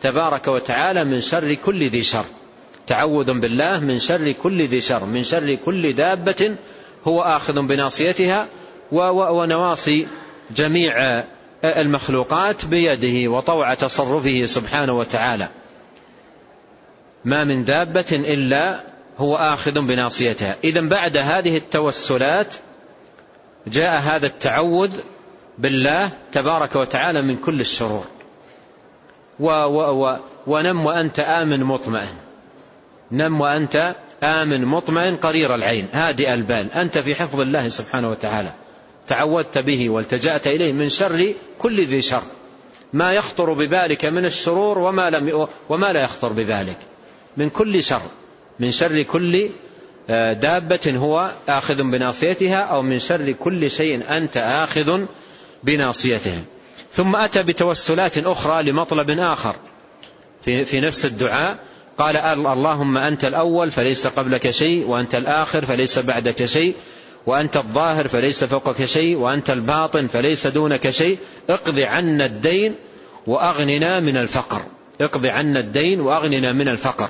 [0.00, 2.24] تبارك وتعالى من شر كل ذي شر.
[2.86, 6.56] تعوذ بالله من شر كل ذي شر من شر كل دابة
[7.06, 8.46] هو آخذ بناصيتها
[8.92, 10.06] ونواصي
[10.56, 11.22] جميع
[11.64, 15.48] المخلوقات بيده وطوع تصرفه سبحانه وتعالى.
[17.24, 18.89] ما من دابة إلا
[19.20, 20.56] هو آخذ بناصيتها.
[20.64, 22.54] إذا بعد هذه التوسلات
[23.66, 24.90] جاء هذا التعوذ
[25.58, 28.04] بالله تبارك وتعالى من كل الشرور.
[29.40, 30.16] و و و
[30.46, 32.14] ونم وأنت آمن مطمئن.
[33.12, 35.88] نم وأنت آمن مطمئن قرير العين.
[35.92, 36.72] هادئ البال.
[36.72, 38.52] أنت في حفظ الله سبحانه وتعالى.
[39.08, 42.22] تعودت به والتجأت إليه من شر كل ذي شر.
[42.92, 46.78] ما يخطر ببالك من الشرور وما, لم وما لا يخطر ببالك.
[47.36, 48.02] من كل شر.
[48.60, 49.48] من شر كل
[50.10, 55.04] آه، دابة هو آخذ بناصيتها أو من شر كل شيء أنت آخذ
[55.64, 56.42] بناصيته.
[56.92, 59.56] ثم أتى بتوسلات أخرى لمطلب آخر
[60.44, 61.58] في, في نفس الدعاء.
[61.98, 66.74] قال اللهم أنت الأول فليس قبلك شيء وأنت الآخر فليس بعدك شيء
[67.26, 71.18] وأنت الظاهر فليس فوقك شيء وأنت الباطن فليس دونك شيء
[71.50, 72.74] اقض عنا الدين
[73.26, 74.62] وأغننا من الفقر.
[75.00, 77.08] اقض عنا الدين وأغننا من الفقر.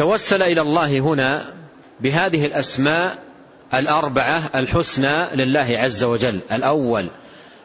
[0.00, 1.44] توسل إلى الله هنا
[2.00, 3.18] بهذه الأسماء
[3.74, 7.10] الأربعة الحسنى لله عز وجل الأول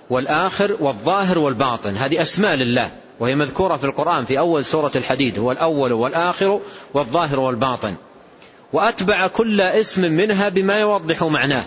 [0.09, 2.89] والآخر والظاهر والباطن هذه أسماء لله
[3.19, 6.59] وهي مذكورة في القرآن في أول سورة الحديد هو الأول والآخر
[6.93, 7.95] والظاهر والباطن.
[8.73, 11.65] وأتبع كل اسم منها بما يوضح معناه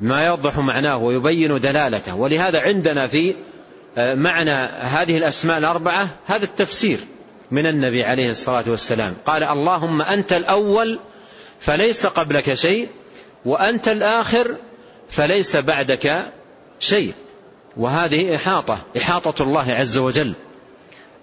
[0.00, 3.34] ما يوضح معناه ويبين دلالته ولهذا عندنا في
[3.98, 7.00] آه، معنى هذه الأسماء الأربعة هذا التفسير.
[7.50, 9.14] من النبي عليه الصلاة والسلام.
[9.26, 10.98] قال اللهم أنت الأول
[11.60, 12.88] فليس قبلك شيء
[13.44, 14.56] وأنت الآخر
[15.10, 16.24] فليس بعدك
[16.80, 17.12] شيء.
[17.76, 20.32] وهذه إحاطة إحاطة الله عز وجل.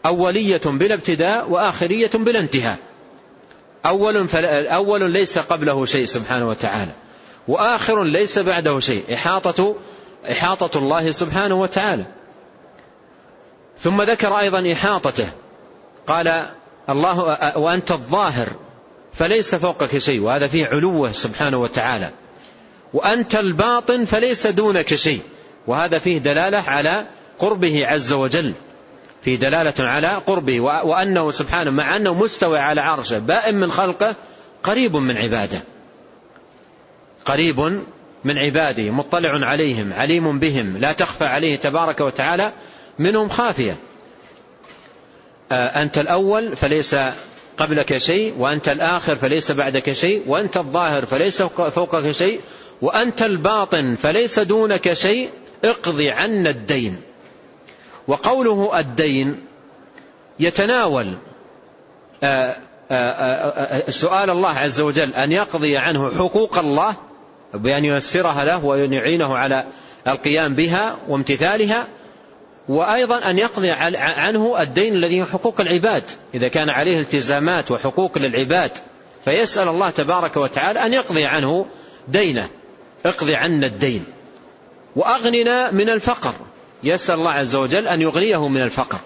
[0.06, 2.78] أولية بلا ابتداء وآخرية بلا انتهاء.
[3.86, 4.28] أول,
[4.68, 6.92] أول ليس قبله شيء سبحانه وتعالى
[7.48, 9.04] وآخر ليس بعده شيء.
[9.14, 9.76] إحاطة,
[10.32, 12.04] إحاطة الله سبحانه وتعالى.
[13.80, 15.30] ثم ذكر أيضا إحاطته.
[16.08, 16.46] قال
[16.90, 17.20] الله
[17.58, 18.48] وأنت الظاهر
[19.14, 22.12] فليس فوقك شيء وهذا فيه علوة سبحانه وتعالى.
[22.94, 25.22] وأنت الباطن فليس دونك شيء.
[25.68, 27.06] وهذا فيه دلالة على
[27.40, 28.54] قربه عز وجل.
[29.22, 34.16] فيه دلالة على قربه وأنه سبحانه مع أنه مستوى على عرشه بائن من خلقه
[34.64, 35.62] قريب من عباده.
[37.26, 37.60] قريب
[38.24, 42.52] من عباده مطلع عليهم عليم بهم لا تخفى عليه تبارك وتعالى
[43.00, 43.78] منهم خافية.
[45.52, 46.96] أنت الأول فليس
[47.58, 52.42] قبلك شيء وأنت الآخر فليس بعدك شيء وأنت الظاهر فليس فوقك شيء
[52.82, 55.30] وأنت الباطن فليس دونك شيء
[55.64, 57.02] اقضي عنا الدين.
[58.08, 59.46] وقوله الدين
[60.40, 61.14] يتناول
[63.90, 66.96] سؤال الله عز وجل أن يقضي عنه حقوق الله
[67.54, 69.66] بأن ييسرها له وأن يعينه على
[70.08, 71.88] القيام بها وامتثالها
[72.70, 76.04] وأيضا أن يقضي عنه الدين الذي هو حقوق العباد.
[76.34, 78.72] إذا كان عليه التزامات وحقوق للعباد
[79.26, 81.66] فيسأل الله تبارك وتعالى أن يقضي عنه
[82.08, 82.50] دينه.
[83.06, 84.06] اقضي عنا الدين.
[84.96, 86.34] وأغننا من الفقر.
[86.84, 89.00] يسأل الله عز وجل أن يغنيه من الفقر.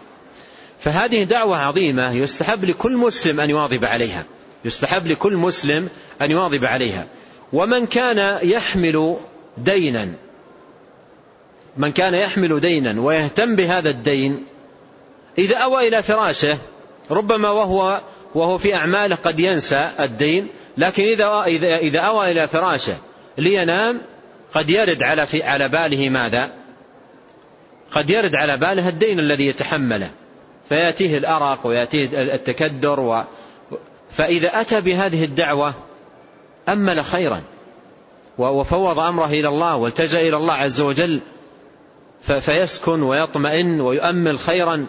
[0.79, 4.25] فهذه دعوة عظيمة يستحب لكل مسلم أن يواظب عليها.
[4.65, 5.89] يستحب لكل مسلم
[6.21, 7.07] أن يواظب عليها.
[7.53, 9.17] ومن كان يحمل
[9.57, 10.07] دينا
[11.77, 14.45] من كان يحمل دينا ويهتم بهذا الدين
[15.37, 16.57] إذا أوى إلى فراشه
[17.11, 18.01] ربما وهو
[18.35, 21.43] وهو في أعماله قد ينسى الدين لكن إذا
[21.77, 22.97] إذا أوى إلى فراشه
[23.37, 24.01] لينام
[24.53, 26.49] قد يرد على في على باله ماذا؟
[27.91, 30.09] قد يرد على باله الدين الذي يتحمله
[30.69, 33.23] فيأتيه الأرق ويأتيه التكدر و
[34.11, 35.73] فإذا أتى بهذه الدعوة
[36.69, 37.41] أمل خيرا
[38.37, 41.19] وفوض أمره إلى الله والتجأ إلى الله عز وجل
[42.23, 44.85] فيسكن ويطمئن ويؤمل خيرا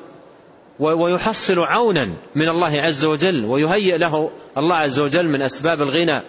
[0.79, 6.21] ويحصل عونا من الله عز وجل ويهيئ له الله عز وجل من أسباب الغنى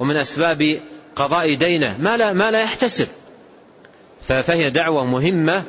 [0.00, 0.80] ومن أسباب
[1.16, 3.08] قضاء دينه ما لا, ما لا يحتسب.
[4.28, 5.64] فهي دعوة مهمة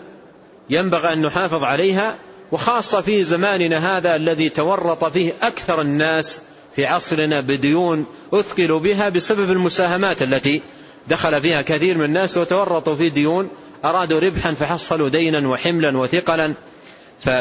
[0.69, 2.15] ينبغي أن نحافظ عليها
[2.51, 6.41] وخاصة في زماننا هذا الذي تورط فيه أكثر الناس
[6.75, 10.61] في عصرنا بديون أثقلوا بها بسبب المساهمات التي
[11.07, 13.49] دخل فيها كثير من الناس وتورطوا في ديون
[13.85, 16.53] أرادوا ربحا فحصلوا دينا وحملا وثقلا.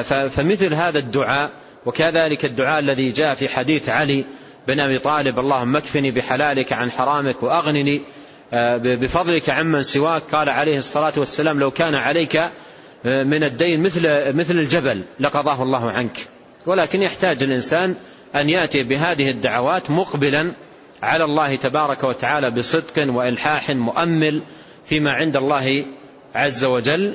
[0.05, 1.51] فمثل هذا الدعاء
[1.87, 4.25] وكذلك الدعاء الذي جاء في حديث علي
[4.69, 8.01] بن أبي طالب اللهم اكفني بحلالك عن حرامك وأغنني
[8.53, 10.23] آه، بفضلك عمن سواك.
[10.33, 12.37] قال عليه الصلاة والسلام لو كان عليك
[13.07, 16.27] آه، من الدين مثل مثل الجبل لقضاه الله عنك.
[16.67, 17.95] ولكن يحتاج الإنسان
[18.37, 20.53] أن يأتي بهذه الدعوات مقبلا
[21.03, 24.43] على الله تبارك وتعالى بصدق وإلحاح مؤمل
[24.87, 25.85] فيما عند الله
[26.35, 27.15] عز وجل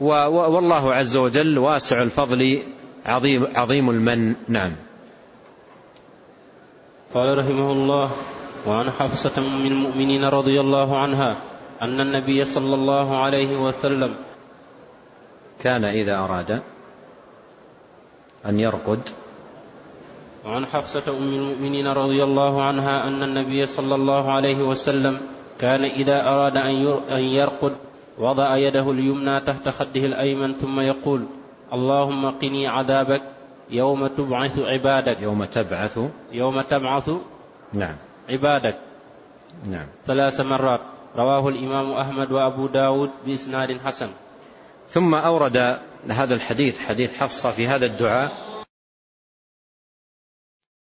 [0.00, 2.62] والله عز وجل واسع الفضل
[3.06, 4.34] عظيم, عظيم المن.
[4.48, 4.72] نعم.
[7.14, 8.10] قال رحمه الله
[8.66, 11.36] وعن حفصة من المؤمنين رضي الله عنها
[11.82, 14.14] أن النبي صلى الله عليه وسلم
[15.62, 16.50] كان إذا أراد
[18.46, 19.00] أن يرقد.
[20.44, 25.20] وعن حفصة أم المؤمنين رضي الله عنها أن النبي صلى الله عليه وسلم
[25.58, 26.56] كان إذا أراد
[27.10, 27.72] أن يرقد
[28.18, 31.26] وضع يده اليمنى تحت خده الأيمن ثم يقول
[31.72, 33.22] اللهم قني عذابك
[33.70, 35.20] يوم تبعث عبادك.
[35.20, 35.98] يوم تبعث؟
[36.32, 37.10] يوم تبعث
[37.72, 37.96] نعم.
[38.30, 38.76] عبادك.
[39.70, 39.86] نعم.
[40.06, 40.80] ثلاث مرات.
[41.16, 44.08] رواه الإمام أحمد وأبو داود بإسناد حسن.
[44.90, 45.78] ثم أورد
[46.08, 48.32] هذا الحديث حديث حفصة في هذا الدعاء